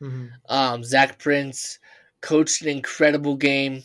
[0.01, 0.29] Mm-hmm.
[0.49, 1.77] Um, Zach Prince
[2.21, 3.83] coached an incredible game.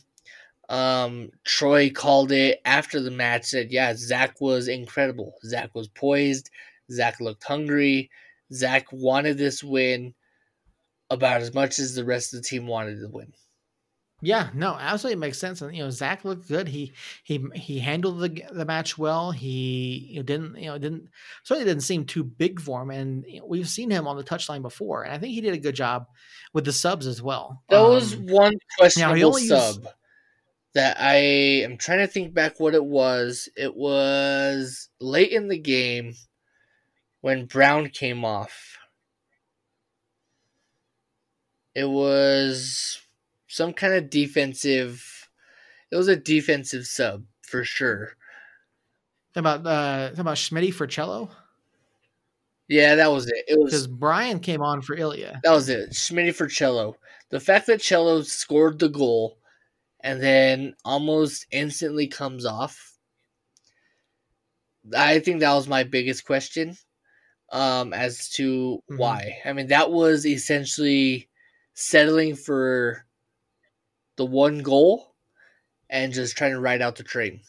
[0.69, 5.35] Um, Troy called it after the match, said, Yeah, Zach was incredible.
[5.45, 6.51] Zach was poised.
[6.91, 8.11] Zach looked hungry.
[8.53, 10.15] Zach wanted this win
[11.11, 13.33] about as much as the rest of the team wanted to win.
[14.21, 15.63] Yeah, no, absolutely makes sense.
[15.63, 16.67] And you know, Zach looked good.
[16.67, 16.93] He
[17.23, 19.31] he he handled the the match well.
[19.31, 21.09] He you know, didn't you know didn't
[21.45, 22.91] certainly didn't seem too big for him.
[22.91, 25.55] And you know, we've seen him on the touchline before, and I think he did
[25.55, 26.07] a good job
[26.53, 27.63] with the subs as well.
[27.69, 29.87] That um, was one questionable sub used...
[30.75, 33.49] that I am trying to think back what it was.
[33.57, 36.15] It was late in the game
[37.21, 38.79] when Brown came off.
[41.75, 43.01] It was
[43.47, 45.29] some kind of defensive.
[45.91, 48.13] It was a defensive sub for sure.
[49.37, 51.31] About uh, about Schmitty for cello.
[52.69, 53.45] Yeah, that was it.
[53.49, 55.41] It was because Brian came on for Ilya.
[55.43, 55.91] That was it.
[55.91, 56.97] Schmitty for cello.
[57.31, 59.38] The fact that cello scored the goal
[60.01, 62.95] and then almost instantly comes off.
[64.97, 66.77] I think that was my biggest question
[67.53, 68.97] um, as to mm-hmm.
[68.97, 69.39] why.
[69.45, 71.29] I mean, that was essentially
[71.75, 73.05] settling for
[74.17, 75.15] the one goal
[75.91, 77.41] and just trying to ride out the train.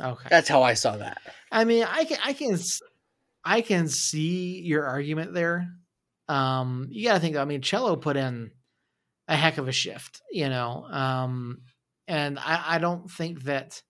[0.00, 1.18] Okay, that's how I saw that.
[1.50, 2.56] I mean, I can, I can,
[3.44, 5.68] I can see your argument there.
[6.28, 7.36] Um, you got to think.
[7.36, 8.52] I mean, Cello put in
[9.28, 11.60] a heck of a shift, you know, um,
[12.08, 13.82] and I, I don't think that.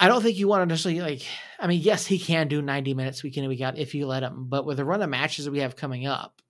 [0.00, 1.26] I don't think you want to necessarily like.
[1.58, 4.06] I mean, yes, he can do ninety minutes week in and week out if you
[4.06, 4.46] let him.
[4.48, 6.40] But with the run of matches that we have coming up,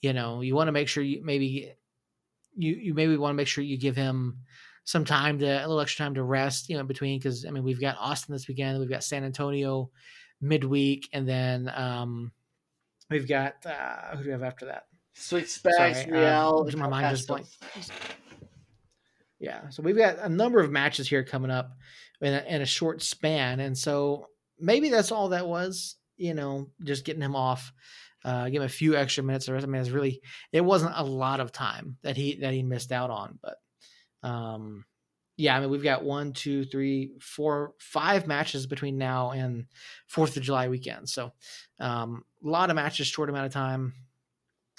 [0.00, 1.74] you know, you want to make sure you maybe
[2.56, 4.38] you you maybe want to make sure you give him
[4.84, 7.50] some time to a little extra time to rest, you know, in between because I
[7.50, 9.90] mean we've got Austin this weekend, we've got San Antonio
[10.40, 12.32] midweek, and then um
[13.10, 14.84] we've got uh who do we have after that?
[15.14, 16.68] Switch Spags, uh, Real.
[16.68, 17.46] Uh, my mind just blank.
[19.38, 21.72] Yeah, so we've got a number of matches here coming up
[22.20, 24.26] in a, in a short span, and so
[24.58, 25.96] maybe that's all that was.
[26.16, 27.72] You know, just getting him off
[28.24, 29.46] uh, give him a few extra minutes.
[29.46, 30.20] The rest, I mean, it's really
[30.52, 33.56] it wasn't a lot of time that he that he missed out on, but
[34.22, 34.84] um,
[35.36, 39.66] yeah, I mean, we've got one, two, three, four, five matches between now and
[40.06, 41.08] Fourth of July weekend.
[41.08, 41.32] So
[41.80, 43.94] um, a lot of matches, short amount of time.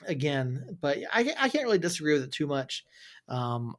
[0.08, 2.86] Again, but I I can't really disagree with it too much.
[3.28, 3.76] Um,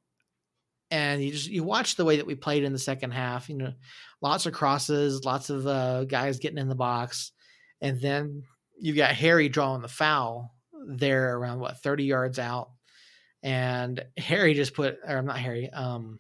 [0.91, 3.49] and you just you watch the way that we played in the second half.
[3.49, 3.73] You know,
[4.21, 7.33] lots of crosses, lots of uh, guys getting in the box,
[7.81, 8.45] and then
[8.79, 10.55] you've got Harry drawing the foul
[10.87, 12.71] there around what 30 yards out.
[13.43, 16.19] And Harry just put, or not Harry, um,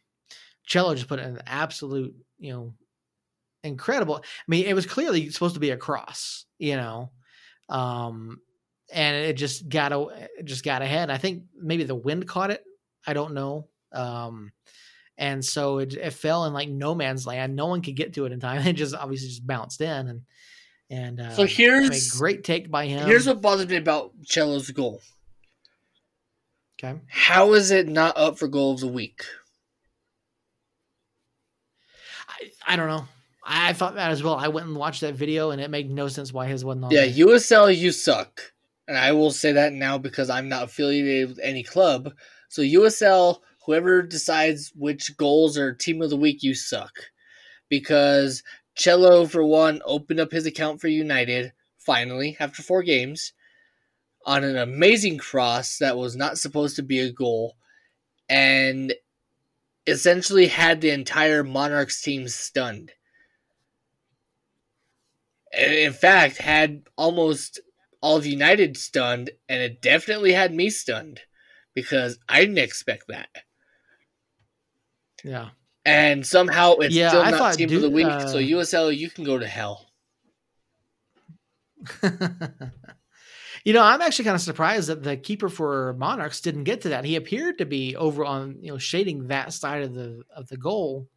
[0.66, 2.74] Cello just put an absolute, you know,
[3.62, 4.16] incredible.
[4.16, 7.10] I mean, it was clearly supposed to be a cross, you know,
[7.68, 8.40] um,
[8.94, 11.10] and it just got it just got ahead.
[11.10, 12.64] I think maybe the wind caught it.
[13.06, 13.68] I don't know.
[13.92, 14.52] Um,
[15.18, 17.56] and so it, it fell in like no man's land.
[17.56, 18.62] No one could get to it in time.
[18.66, 20.22] It just obviously just bounced in, and
[20.88, 23.06] and uh, so here's a great take by him.
[23.06, 25.02] Here's what bothers me about Cello's goal.
[26.82, 26.98] Okay.
[27.08, 29.24] How is it not up for goal of the week?
[32.28, 33.06] I, I don't know.
[33.44, 34.34] I thought that as well.
[34.36, 36.90] I went and watched that video, and it made no sense why his wasn't on.
[36.90, 37.26] Yeah, there.
[37.26, 38.53] USL, you suck,
[38.88, 42.12] and I will say that now because I'm not affiliated with any club.
[42.48, 46.92] So USL, whoever decides which goals are team of the week, you suck.
[47.68, 48.42] because
[48.74, 53.32] Cello, for one, opened up his account for United finally after four games
[54.26, 57.56] on an amazing cross that was not supposed to be a goal
[58.28, 58.94] and
[59.86, 62.92] essentially had the entire Monarchs team stunned.
[65.56, 67.60] In fact, had almost
[68.04, 71.22] all of United stunned, and it definitely had me stunned
[71.74, 73.28] because I didn't expect that.
[75.24, 75.48] Yeah.
[75.86, 78.06] And somehow it's Yeah, still I not team of the week.
[78.06, 79.86] uh, so USL, you can go to hell.
[83.64, 86.90] you know, I'm actually kind of surprised that the keeper for Monarchs didn't get to
[86.90, 87.06] that.
[87.06, 90.58] He appeared to be over on, you know, shading that side of the of the
[90.58, 91.08] goal,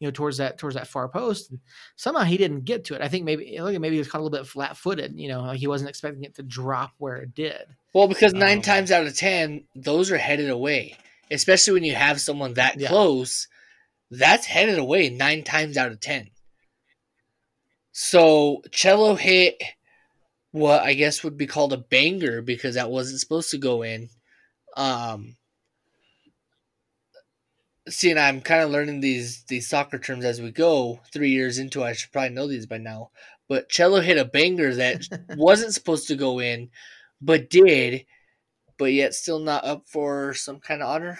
[0.00, 1.50] you know, towards that towards that far post.
[1.50, 1.60] And
[1.96, 3.02] somehow he didn't get to it.
[3.02, 5.18] I think maybe like maybe he was caught a little bit flat footed.
[5.18, 7.64] You know, like he wasn't expecting it to drop where it did.
[7.94, 10.96] Well, because nine Um, times out of ten, those are headed away.
[11.30, 12.88] Especially when you have someone that Yeah.
[12.88, 13.48] close,
[14.10, 16.30] that's headed away nine times out of ten.
[17.92, 19.60] So Cello hit
[20.52, 24.08] what I guess would be called a banger because that wasn't supposed to go in.
[24.76, 25.36] Um,
[27.90, 31.00] see, and I'm kind of learning these these soccer terms as we go.
[31.12, 33.10] Three years into, it, I should probably know these by now.
[33.48, 36.70] But Cello hit a banger that wasn't supposed to go in,
[37.20, 38.04] but did,
[38.78, 41.18] but yet still not up for some kind of honor.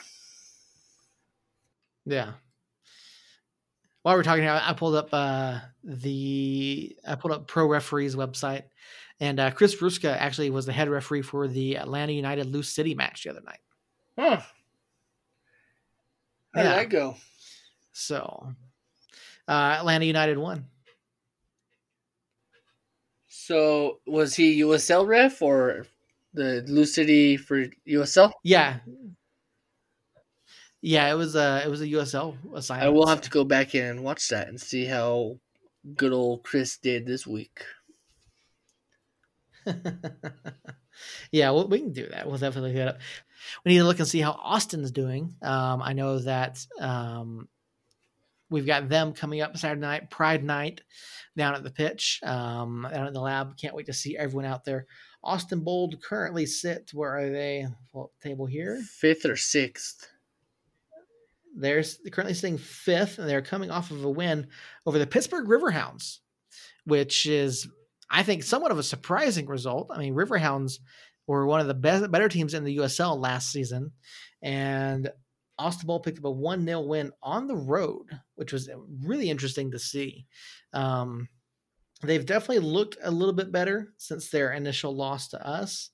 [2.04, 2.32] Yeah.
[4.02, 8.62] While we're talking I pulled up uh, the I pulled up Pro Referees website,
[9.20, 12.94] and uh, Chris Ruska actually was the head referee for the Atlanta United Lou City
[12.94, 13.60] match the other night.
[14.18, 14.40] Huh.
[16.54, 16.70] How Yeah.
[16.70, 17.16] did that go?
[17.92, 18.54] So,
[19.48, 20.70] uh, Atlanta United won.
[23.28, 25.86] So was he USL ref or
[26.32, 28.32] the Lucity for USL?
[28.42, 28.80] Yeah,
[30.80, 32.86] yeah, it was a it was a USL assignment.
[32.86, 35.38] I will have to go back in and watch that and see how
[35.96, 37.64] good old Chris did this week.
[41.32, 42.26] yeah, well, we can do that.
[42.26, 43.00] We'll definitely do that.
[43.64, 45.34] We need to look and see how Austin's doing.
[45.42, 47.48] Um, I know that um,
[48.50, 50.82] we've got them coming up Saturday night, Pride Night,
[51.36, 53.56] down at the pitch, um, down at the lab.
[53.56, 54.86] Can't wait to see everyone out there.
[55.22, 56.90] Austin Bold currently sit.
[56.92, 57.66] Where are they?
[58.22, 58.80] Table here.
[59.00, 60.08] Fifth or sixth.
[61.56, 61.82] They're
[62.12, 64.46] currently sitting fifth, and they're coming off of a win
[64.86, 66.18] over the Pittsburgh Riverhounds,
[66.84, 67.68] which is,
[68.08, 69.90] I think, somewhat of a surprising result.
[69.92, 70.78] I mean, Riverhounds
[71.28, 73.92] were one of the best, better teams in the USL last season,
[74.42, 75.10] and
[75.58, 78.06] Austin Bold picked up a one 0 win on the road,
[78.36, 78.70] which was
[79.02, 80.26] really interesting to see.
[80.72, 81.28] Um,
[82.02, 85.90] they've definitely looked a little bit better since their initial loss to us.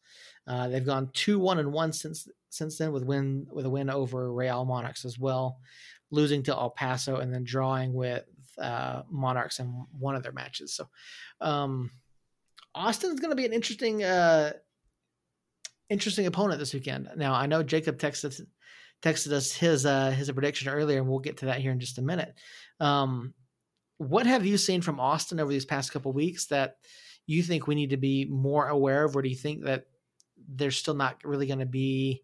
[0.47, 3.91] Uh, they've gone two one and one since since then with win with a win
[3.91, 5.59] over Real Monarchs as well,
[6.11, 8.25] losing to El Paso and then drawing with
[8.59, 9.67] uh, Monarchs in
[9.99, 10.75] one of their matches.
[10.75, 10.89] So
[11.41, 11.91] um,
[12.75, 14.53] Austin's going to be an interesting uh,
[15.89, 17.09] interesting opponent this weekend.
[17.17, 18.41] Now I know Jacob texted
[19.03, 21.99] texted us his uh, his prediction earlier, and we'll get to that here in just
[21.99, 22.35] a minute.
[22.81, 23.35] Um,
[23.99, 26.77] what have you seen from Austin over these past couple weeks that
[27.27, 29.87] you think we need to be more aware of, or do you think that
[30.49, 32.23] they're still not really going to be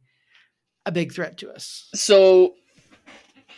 [0.85, 1.89] a big threat to us?
[1.95, 2.55] So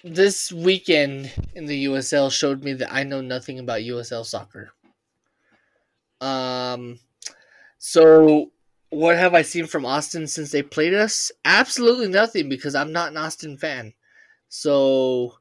[0.05, 4.73] this weekend in the USL showed me that I know nothing about USL soccer.
[6.21, 6.99] Um
[7.79, 8.53] so
[8.93, 11.33] what have I seen from Austin since they played us?
[11.47, 13.95] Absolutely nothing because I'm not an Austin fan.
[14.51, 15.39] So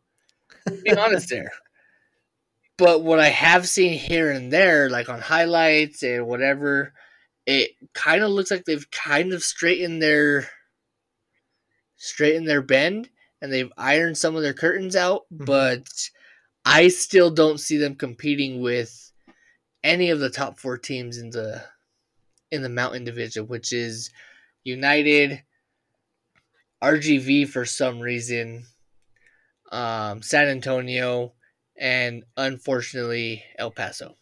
[0.84, 1.52] be honest there.
[2.78, 6.94] But what I have seen here and there, like on highlights and whatever,
[7.46, 10.48] it kind of looks like they've kind of straightened their
[11.98, 13.10] straightened their bend
[13.42, 15.46] and they've ironed some of their curtains out, Mhm.
[15.46, 16.10] but
[16.64, 19.12] I still don't see them competing with
[19.84, 21.66] any of the top four teams in the
[22.52, 24.12] in the Mountain Division, which is
[24.64, 25.44] United,
[26.84, 28.66] RGV for some reason,
[29.72, 31.34] um, San Antonio,
[31.78, 34.16] and unfortunately El Paso.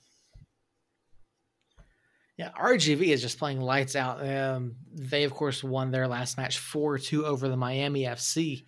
[2.37, 4.25] Yeah, RGV is just playing lights out.
[4.25, 8.63] Um, they, of course, won their last match four two over the Miami FC,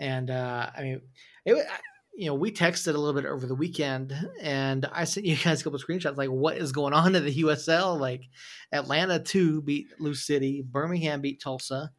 [0.00, 1.02] and uh, I mean,
[1.44, 1.66] it.
[2.14, 5.60] You know, we texted a little bit over the weekend, and I sent you guys
[5.60, 6.16] a couple of screenshots.
[6.16, 7.98] Like, what is going on in the USL?
[7.98, 8.22] Like,
[8.70, 11.90] Atlanta two beat Lou City, Birmingham beat Tulsa,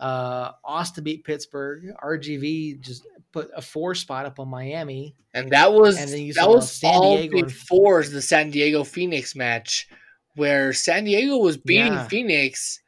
[0.00, 5.14] uh, Austin beat Pittsburgh, RGV just put a four spot up on Miami.
[5.34, 8.50] And that was And then you that was San all Diego and- before the San
[8.50, 9.86] Diego Phoenix match,
[10.34, 12.08] where San Diego was beating Yeah.
[12.08, 12.80] Phoenix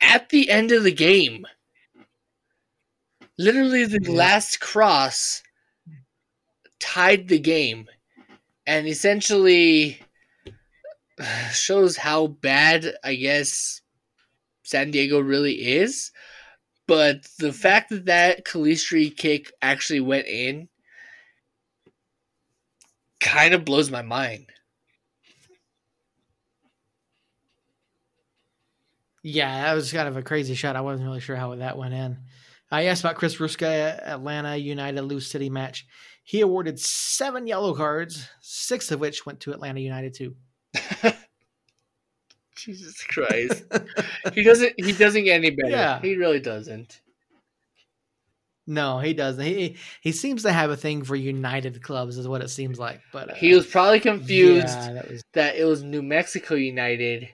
[0.00, 1.46] at the end of the game.
[3.38, 4.10] Literally the Yeah.
[4.12, 5.42] last cross
[6.80, 7.88] tied the game
[8.66, 10.00] and essentially
[11.52, 13.80] shows how bad I guess
[14.64, 16.10] San Diego really is.
[16.86, 20.68] But the fact that that Calistri kick actually went in
[23.20, 24.46] kind of blows my mind.
[29.22, 30.74] Yeah, that was kind of a crazy shot.
[30.74, 32.18] I wasn't really sure how that went in.
[32.72, 35.86] I asked about Chris Ruska, at Atlanta United Lou City match.
[36.24, 40.34] He awarded seven yellow cards, six of which went to Atlanta United too.
[42.56, 43.64] Jesus Christ.
[44.32, 45.70] he doesn't he doesn't get any better.
[45.70, 46.00] Yeah.
[46.00, 47.02] He really doesn't.
[48.66, 49.44] No, he doesn't.
[49.44, 53.00] He he seems to have a thing for United clubs, is what it seems like.
[53.12, 57.28] But uh, He was probably confused Yeah, that was that it was New Mexico United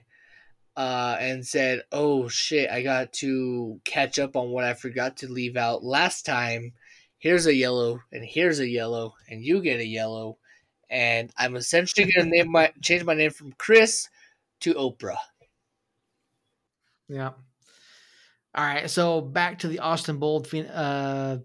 [0.79, 5.27] uh, and said, Oh shit, I got to catch up on what I forgot to
[5.27, 6.71] leave out last time.
[7.17, 10.37] Here's a yellow, and here's a yellow, and you get a yellow.
[10.89, 14.07] And I'm essentially gonna name my change my name from Chris
[14.61, 15.17] to Oprah.
[17.09, 17.31] yeah.
[18.55, 21.39] All right, so back to the Austin Bold uh,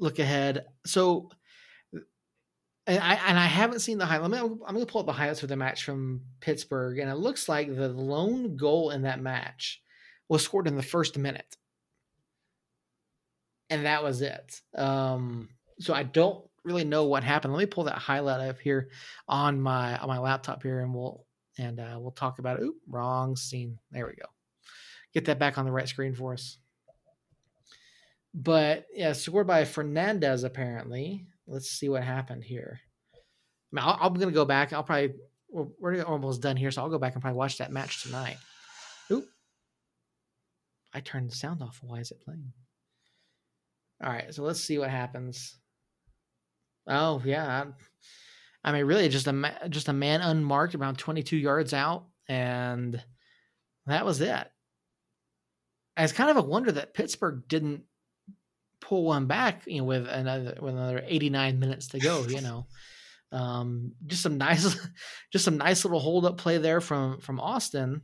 [0.00, 0.64] look ahead.
[0.86, 1.28] So,
[2.88, 4.40] and I and I haven't seen the highlight.
[4.40, 7.48] I'm I'm gonna pull up the highlights of the match from Pittsburgh, and it looks
[7.48, 9.82] like the lone goal in that match
[10.28, 11.56] was scored in the first minute,
[13.68, 14.60] and that was it.
[14.74, 17.52] Um, so I don't really know what happened.
[17.52, 18.88] Let me pull that highlight up here
[19.28, 21.26] on my on my laptop here, and we'll
[21.58, 22.62] and uh, we'll talk about it.
[22.62, 23.78] Oop, wrong scene.
[23.90, 24.28] There we go.
[25.12, 26.56] Get that back on the right screen for us.
[28.32, 31.26] But yeah, scored by Fernandez apparently.
[31.48, 32.80] Let's see what happened here.
[33.76, 34.72] I I'm gonna go back.
[34.72, 35.14] I'll probably
[35.50, 38.36] we're, we're almost done here, so I'll go back and probably watch that match tonight.
[39.10, 39.26] Oop!
[40.92, 41.80] I turned the sound off.
[41.82, 42.52] Why is it playing?
[44.02, 45.58] All right, so let's see what happens.
[46.86, 47.64] Oh yeah,
[48.64, 53.02] I mean, really, just a ma- just a man unmarked, around 22 yards out, and
[53.86, 54.50] that was it.
[55.96, 57.84] And It's kind of a wonder that Pittsburgh didn't
[58.80, 62.24] pull one back, you know, with another with another 89 minutes to go.
[62.26, 62.66] You know,
[63.32, 64.76] um, just some nice,
[65.32, 68.02] just some nice little hold up play there from from Austin,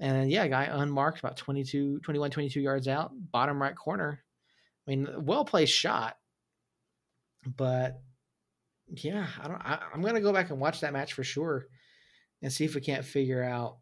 [0.00, 4.22] and yeah, guy unmarked about 22, 21, 22 yards out, bottom right corner.
[4.86, 6.16] I mean, well placed shot,
[7.44, 8.00] but
[8.88, 9.60] yeah, I don't.
[9.60, 11.66] I, I'm gonna go back and watch that match for sure,
[12.42, 13.78] and see if we can't figure out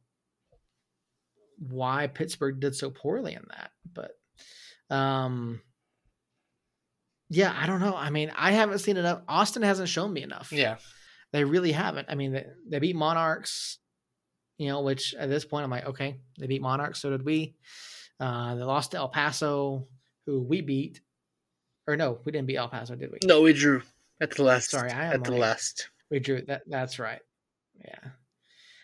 [1.58, 3.70] why Pittsburgh did so poorly in that.
[3.92, 5.60] But, um,
[7.30, 7.94] yeah, I don't know.
[7.96, 9.22] I mean, I haven't seen enough.
[9.28, 10.52] Austin hasn't shown me enough.
[10.52, 10.76] Yeah.
[11.32, 12.08] They really haven't.
[12.10, 13.78] I mean, they, they beat Monarchs,
[14.58, 17.00] you know, which at this point I'm like, okay, they beat Monarchs.
[17.00, 17.56] So did we.
[18.20, 19.88] Uh, they lost to El Paso,
[20.26, 21.00] who we beat.
[21.86, 23.18] Or no, we didn't beat El Paso, did we?
[23.24, 23.82] No, we drew
[24.20, 24.70] at the last.
[24.70, 25.90] Sorry, I am at the like- last.
[26.10, 26.62] We drew that.
[26.66, 27.20] That's right.
[27.84, 28.10] Yeah.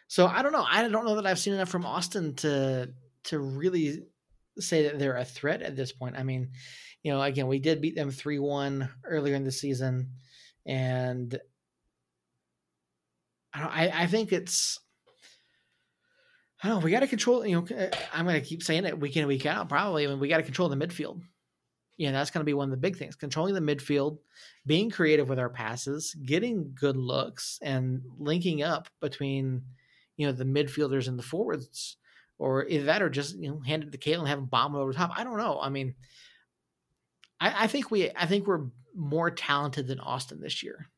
[0.09, 0.67] So I don't know.
[0.69, 2.91] I don't know that I've seen enough from Austin to
[3.25, 4.03] to really
[4.61, 6.17] say that they're a threat at this point.
[6.19, 6.51] I mean,
[7.03, 10.11] you know, again, we did beat them three one earlier in the season,
[10.67, 11.39] and
[13.55, 13.71] I don't.
[13.77, 14.79] I, I think it's.
[16.63, 16.85] I don't know.
[16.85, 17.47] We got to control.
[17.47, 19.69] You know, eh, I'm going to keep saying it week in week out.
[19.69, 20.05] Probably.
[20.05, 21.23] I mean, we got to control the midfield.
[21.97, 23.15] Yeah, that's going to be one of the big things.
[23.15, 24.19] Controlling the midfield,
[24.67, 29.63] being creative with our passes, getting good looks, and linking up between,
[30.17, 31.99] you know, the midfielders and the forwards,
[32.41, 34.75] or either that or just you know hand it to Kalen and have him bomb
[34.75, 35.13] it over the top.
[35.15, 35.61] I don't know.
[35.61, 35.95] I mean,
[37.39, 40.89] I, I think we I think we're more talented than Austin this year.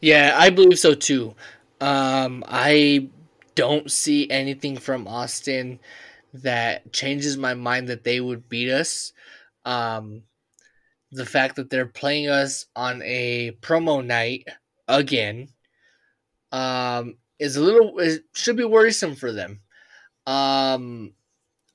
[0.00, 1.34] Yeah, I believe so too.
[1.80, 3.10] Um, I
[3.54, 5.80] don't see anything from Austin
[6.32, 9.12] that changes my mind that they would beat us.
[9.66, 10.22] Um,
[11.12, 14.48] the fact that they're playing us on a promo night
[14.88, 15.48] again
[16.52, 19.60] um, is a little it should be worrisome for them.
[20.26, 21.14] Um,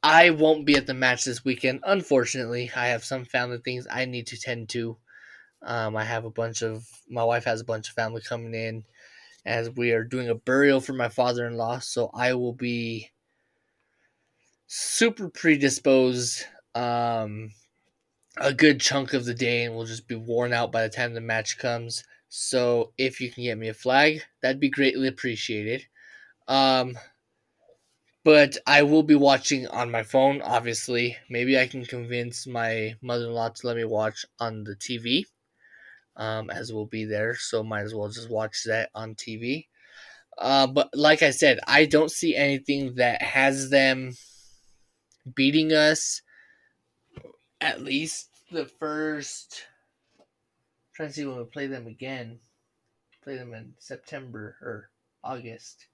[0.01, 1.81] I won't be at the match this weekend.
[1.83, 4.97] Unfortunately, I have some family things I need to tend to.
[5.61, 8.85] Um, I have a bunch of my wife has a bunch of family coming in
[9.45, 13.09] as we are doing a burial for my father-in-law, so I will be
[14.67, 16.45] super predisposed
[16.75, 17.51] um,
[18.37, 21.13] a good chunk of the day and will just be worn out by the time
[21.13, 22.03] the match comes.
[22.29, 25.85] So if you can get me a flag, that'd be greatly appreciated.
[26.47, 26.97] Um,
[28.23, 31.17] but I will be watching on my phone, obviously.
[31.29, 35.25] Maybe I can convince my mother in law to let me watch on the TV,
[36.15, 37.35] um, as we'll be there.
[37.35, 39.67] So might as well just watch that on TV.
[40.37, 44.13] Uh, but like I said, I don't see anything that has them
[45.35, 46.21] beating us
[47.61, 49.63] at least the first
[50.93, 52.39] trying to see when we play them again.
[53.23, 54.89] Play them in September or
[55.23, 55.87] August.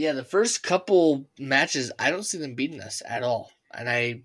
[0.00, 4.22] Yeah, the first couple matches, I don't see them beating us at all, and I,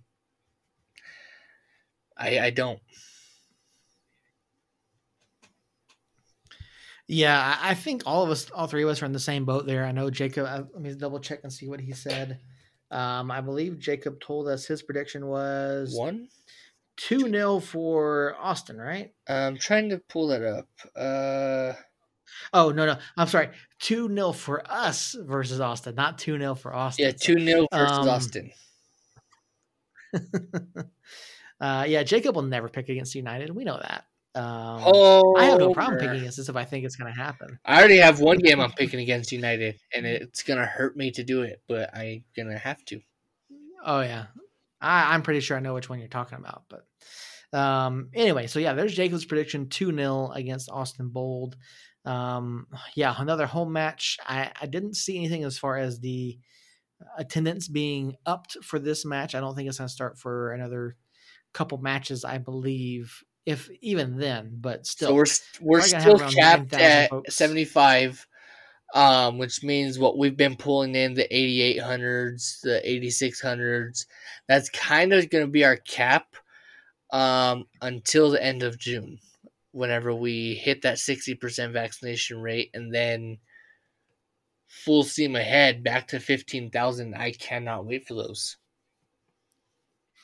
[2.17, 2.79] I, I don't.
[7.09, 9.65] Yeah, I think all of us, all three of us, are in the same boat
[9.65, 9.83] there.
[9.83, 10.45] I know Jacob.
[10.45, 12.39] I, let me double check and see what he said.
[12.89, 16.29] Um, I believe Jacob told us his prediction was One.
[16.95, 19.11] two nil for Austin, right?
[19.27, 20.69] I'm trying to pull that up.
[20.95, 21.73] Uh,
[22.53, 23.49] Oh no, no, I'm sorry,
[23.79, 27.05] two 0 for us versus Austin, not two 0 for Austin.
[27.05, 28.51] yeah, two 0 versus Um, Austin.
[31.59, 33.49] uh, yeah, Jacob will never pick against United.
[33.55, 34.05] We know that.
[34.35, 37.17] Um, Oh, I have no problem picking against this if I think it's going to
[37.19, 37.57] happen.
[37.63, 41.23] I already have one game I'm picking against United, and it's gonna hurt me to
[41.23, 42.99] do it, but I'm gonna have to.
[43.85, 44.25] Oh yeah,
[44.81, 46.63] I, I'm pretty sure I know which one you're talking about.
[46.69, 51.55] But um, anyway, so yeah, there's Jacob's prediction two 0 against Austin Bold.
[52.05, 54.17] Um, yeah, another home match.
[54.25, 56.37] I, I didn't see anything as far as the
[57.17, 59.35] attendance being upped for this match.
[59.35, 60.95] I don't think it's going to start for another
[61.53, 62.23] couple matches.
[62.23, 65.25] I believe, if even then, but still, So we're
[65.61, 67.35] we're still capped 9,000 at folks.
[67.35, 68.27] 75,
[68.93, 74.05] um, which means what we've been pulling in the 8800s, the 8600s.
[74.47, 76.35] That's kind of going to be our cap
[77.11, 79.19] um, until the end of June,
[79.75, 83.37] whenever we hit that 60% vaccination rate, and then
[84.67, 87.13] full steam ahead back to 15,000.
[87.13, 88.55] I cannot wait for those.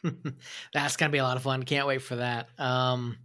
[0.74, 1.64] That's gonna be a lot of fun.
[1.64, 2.48] Can't wait for that.
[2.58, 3.18] Um,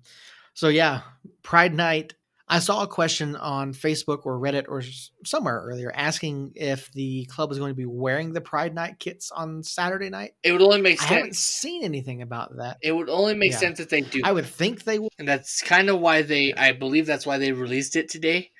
[0.55, 1.03] so yeah,
[1.43, 2.15] Pride Night.
[2.49, 4.81] I saw a question on Facebook or Reddit or
[5.25, 9.33] somewhere earlier asking if the club is going to be wearing the Pride Night kits
[9.33, 10.35] on Saturday night.
[10.45, 11.11] It would only make sense.
[11.11, 12.77] I haven't seen anything about that.
[12.83, 13.59] It would only make Yeah.
[13.59, 14.21] sense if they do.
[14.25, 15.11] I would think they would.
[15.19, 18.51] and that's kind of why they i believe that's why they released it today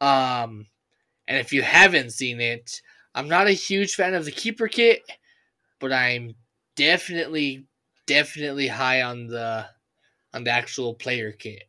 [0.00, 0.66] um
[1.26, 2.80] and if you haven't seen it
[3.14, 5.00] i'm not a huge fan of the keeper kit
[5.80, 6.34] but i'm
[6.76, 7.66] definitely
[8.06, 9.66] definitely high on the
[10.34, 11.62] on the actual player kit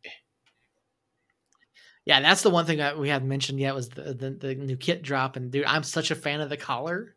[2.08, 4.76] Yeah, that's the one thing that we hadn't mentioned yet was the, the the new
[4.76, 5.36] kit drop.
[5.36, 7.14] And dude, I'm such a fan of the collar.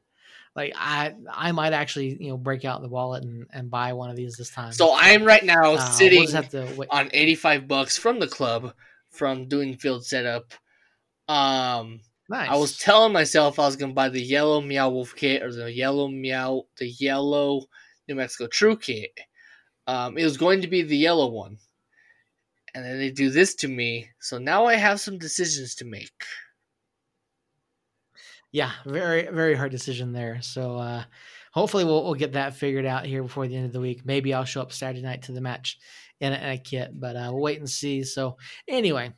[0.56, 4.10] Like I I might actually you know break out the wallet and, and buy one
[4.10, 4.74] of these this time.
[4.74, 6.90] so i'm right now Uh, sitting We'll just have to wait.
[6.92, 8.74] on 85 bucks from the club
[9.12, 10.54] from doing field setup
[11.30, 12.50] um Nice.
[12.50, 15.72] I was telling myself I was gonna buy the yellow Meow Wolf kit or the
[15.72, 17.64] yellow Meow, the yellow
[18.10, 19.12] New Mexico True kit.
[19.88, 21.58] Um, it was going to be the yellow one,
[22.74, 24.10] and then they do this to me.
[24.20, 26.12] So now I have some decisions to make.
[28.52, 30.42] yeah, very very hard decision there.
[30.42, 31.04] So uh,
[31.52, 34.06] hopefully we'll we'll get that figured out here before the end of the week.
[34.06, 35.80] Maybe I'll show up Saturday night to the match
[36.20, 38.04] in a, in a kit, but uh, we'll wait and see.
[38.04, 38.38] So
[38.68, 39.14] anyway,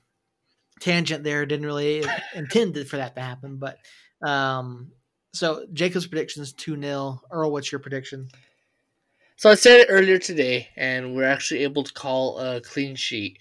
[0.80, 1.45] tangent there.
[1.45, 2.03] Didn't really
[2.35, 3.77] intend it for that to happen, but
[4.27, 4.91] um,
[5.34, 8.30] so Jacob's prediction is two 0 Earl, what's your prediction?
[9.43, 13.39] So I said it earlier today, and we're actually able to call a clean sheet.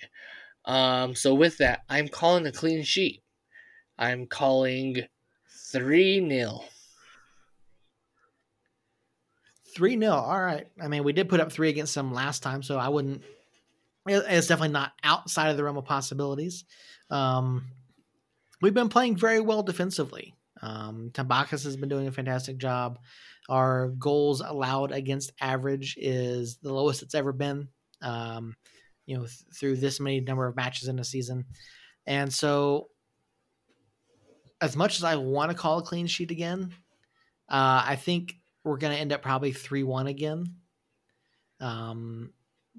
[0.65, 3.23] Um, so with that, I'm calling a clean sheet.
[4.01, 4.97] I'm calling
[5.71, 6.65] three 0
[9.77, 10.67] Three 0 All right.
[10.83, 13.23] I mean, we did put up three against them last time, so I wouldn't.
[14.05, 16.65] It's definitely not outside of the realm of possibilities.
[17.11, 17.67] Um,
[18.61, 20.35] we've been playing very well defensively.
[20.63, 22.99] Um, has been doing a fantastic job.
[23.49, 27.69] Our goals allowed against average is the lowest it's ever been.
[28.01, 28.55] Um,
[29.07, 31.45] you know, th- through this many number of matches in a season,
[32.07, 32.89] and so
[34.63, 36.73] as much as I want to call a clean sheet again,
[37.49, 40.47] uh, I think we're going to end up probably 3 1 again.
[41.61, 42.33] Um,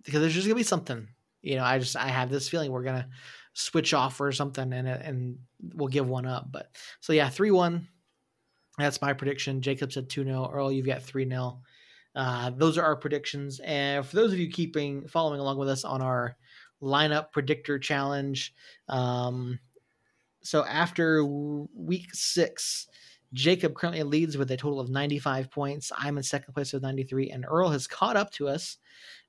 [0.04, 1.08] because there's just going to be something.
[1.42, 3.10] You know, I just, I have this feeling we're going to
[3.54, 5.38] switch off or something and, and
[5.76, 6.52] we'll give one up.
[6.52, 6.72] But
[7.02, 7.88] so, yeah, 3 1.
[8.78, 9.62] That's my prediction.
[9.62, 10.50] Jacob said 2 0.
[10.52, 11.60] Earl, you've got 3 0.
[12.16, 13.60] Uh, those are our predictions.
[13.64, 16.36] And for those of you keeping, following along with us on our
[16.82, 18.54] lineup predictor challenge,
[18.90, 19.60] um,
[20.42, 22.88] so after week six,
[23.34, 25.92] Jacob currently leads with a total of 95 points.
[25.98, 28.78] I'm in second place with 93, and Earl has caught up to us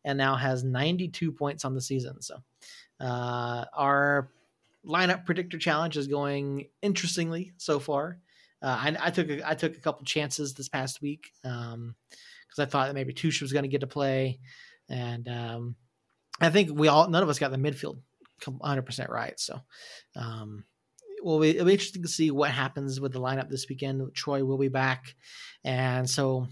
[0.04, 2.20] and now has 92 points on the season.
[2.20, 2.36] So
[3.00, 4.28] uh, our
[4.84, 8.18] lineup predictor challenge is going interestingly so far.
[8.65, 12.65] Uh, I, I took a, I took a couple chances this past week because I
[12.65, 14.41] thought that maybe Tush was going to get to play,
[14.89, 15.77] and um,
[16.41, 17.99] I think we all none of us got the midfield
[18.47, 19.39] 100 percent right.
[19.39, 19.61] So
[20.16, 20.65] um,
[21.23, 24.15] well, it'll be interesting to see what happens with the lineup this weekend.
[24.15, 25.15] Troy will be back,
[25.62, 26.49] and so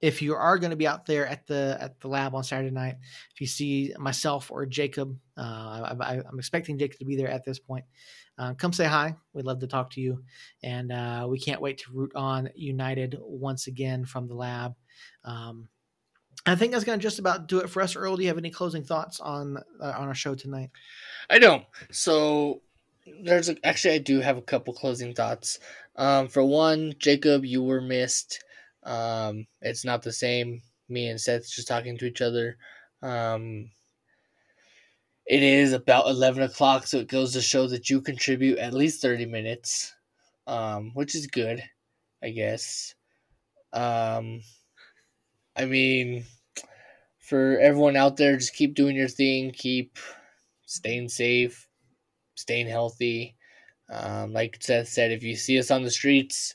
[0.00, 2.70] if you are going to be out there at the at the lab on Saturday
[2.70, 2.96] night,
[3.34, 7.44] if you see myself or Jacob, uh, I, am expecting Jacob to be there at
[7.44, 7.84] this point.
[8.38, 9.16] Uh, come say hi.
[9.32, 10.22] We'd love to talk to you,
[10.62, 14.74] and uh, we can't wait to root on United once again from the lab.
[15.24, 15.68] Um,
[16.46, 17.96] I think that's going to just about do it for us.
[17.96, 20.70] Earl, do you have any closing thoughts on uh, on our show tonight?
[21.28, 21.64] I don't.
[21.90, 22.62] So
[23.22, 25.58] there's a, actually I do have a couple closing thoughts.
[25.96, 28.44] Um, for one, Jacob, you were missed.
[28.84, 30.62] Um, it's not the same.
[30.88, 32.56] Me and Seth just talking to each other.
[33.02, 33.70] Um,
[35.26, 39.02] it is about 11 o'clock, so it goes to show that you contribute at least
[39.02, 39.94] 30 minutes,
[40.46, 41.62] um, which is good,
[42.22, 42.94] I guess.
[43.74, 44.40] Um,
[45.54, 46.24] I mean,
[47.18, 49.98] for everyone out there, just keep doing your thing, keep
[50.64, 51.68] staying safe,
[52.34, 53.36] staying healthy.
[53.90, 56.54] Um, like Seth said, if you see us on the streets,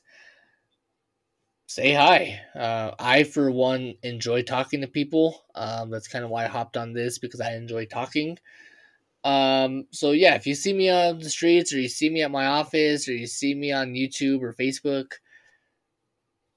[1.73, 2.39] say hi.
[2.53, 5.43] Uh, I, for one, enjoy talking to people.
[5.55, 8.37] Um, that's kind of why I hopped on this because I enjoy talking.
[9.23, 12.29] Um, so yeah, if you see me on the streets or you see me at
[12.29, 15.13] my office or you see me on YouTube or Facebook,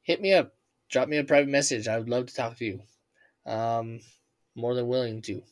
[0.03, 0.53] hit me up.
[0.91, 1.89] Drop me a private message.
[1.89, 2.81] I would love to talk to you.
[3.51, 4.01] Um,
[4.55, 5.43] more than willing to.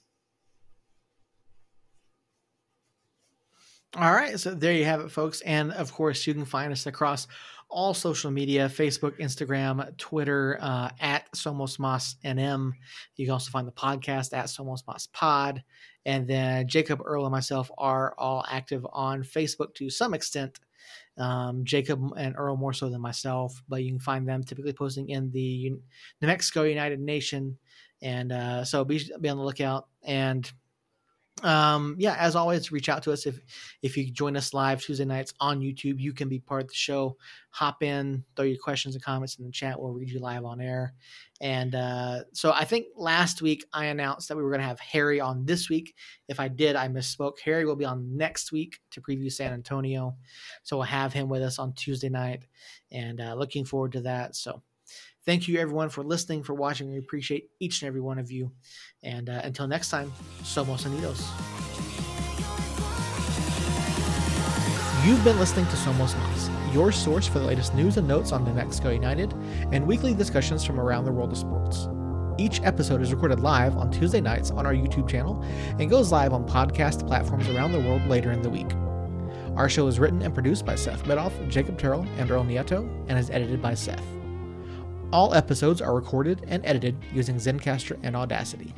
[3.96, 5.40] All right, so there you have it, folks.
[5.42, 7.28] And of course, you can find us across
[7.68, 11.78] all social media Facebook, Instagram, Twitter, uh, at Somos
[12.24, 12.72] NM.
[13.16, 14.82] You can also find the podcast at Somos
[15.12, 15.62] Pod.
[16.06, 20.60] And then Jacob, Earl, and myself are all active on Facebook to some extent.
[21.16, 25.08] Um, Jacob and Earl more so than myself, but you can find them typically posting
[25.08, 27.56] in the New Mexico United Nation.
[28.02, 29.88] And uh, so be, be on the lookout.
[30.02, 30.50] And
[31.42, 33.40] um yeah as always reach out to us if
[33.82, 35.98] if you join us live tuesday nights on youtube.
[35.98, 37.16] You can be part of the show.
[37.50, 39.78] Hop in throw your questions and comments in the chat.
[39.80, 40.94] We'll read you live on air.
[41.40, 44.78] And uh so i think last week i announced that we were going to have
[44.78, 45.94] harry on this week.
[46.28, 47.40] If i did i misspoke.
[47.40, 50.14] Harry will be on next week to preview san antonio.
[50.62, 52.46] So we'll have him with us on tuesday night
[52.92, 54.36] and uh looking forward to that.
[54.36, 54.62] So
[55.26, 56.90] Thank you, everyone, for listening, for watching.
[56.90, 58.52] We appreciate each and every one of you.
[59.02, 61.24] And uh, until next time, Somos Unidos.
[65.06, 68.44] You've been listening to Somos Mas, your source for the latest news and notes on
[68.44, 69.32] New Mexico United
[69.72, 71.88] and weekly discussions from around the world of sports.
[72.36, 75.42] Each episode is recorded live on Tuesday nights on our YouTube channel
[75.78, 78.72] and goes live on podcast platforms around the world later in the week.
[79.56, 83.18] Our show is written and produced by Seth Medoff, Jacob Terrell, and Earl Nieto, and
[83.18, 84.23] is edited by Seth.
[85.14, 88.74] All episodes are recorded and edited using Zencastr and Audacity.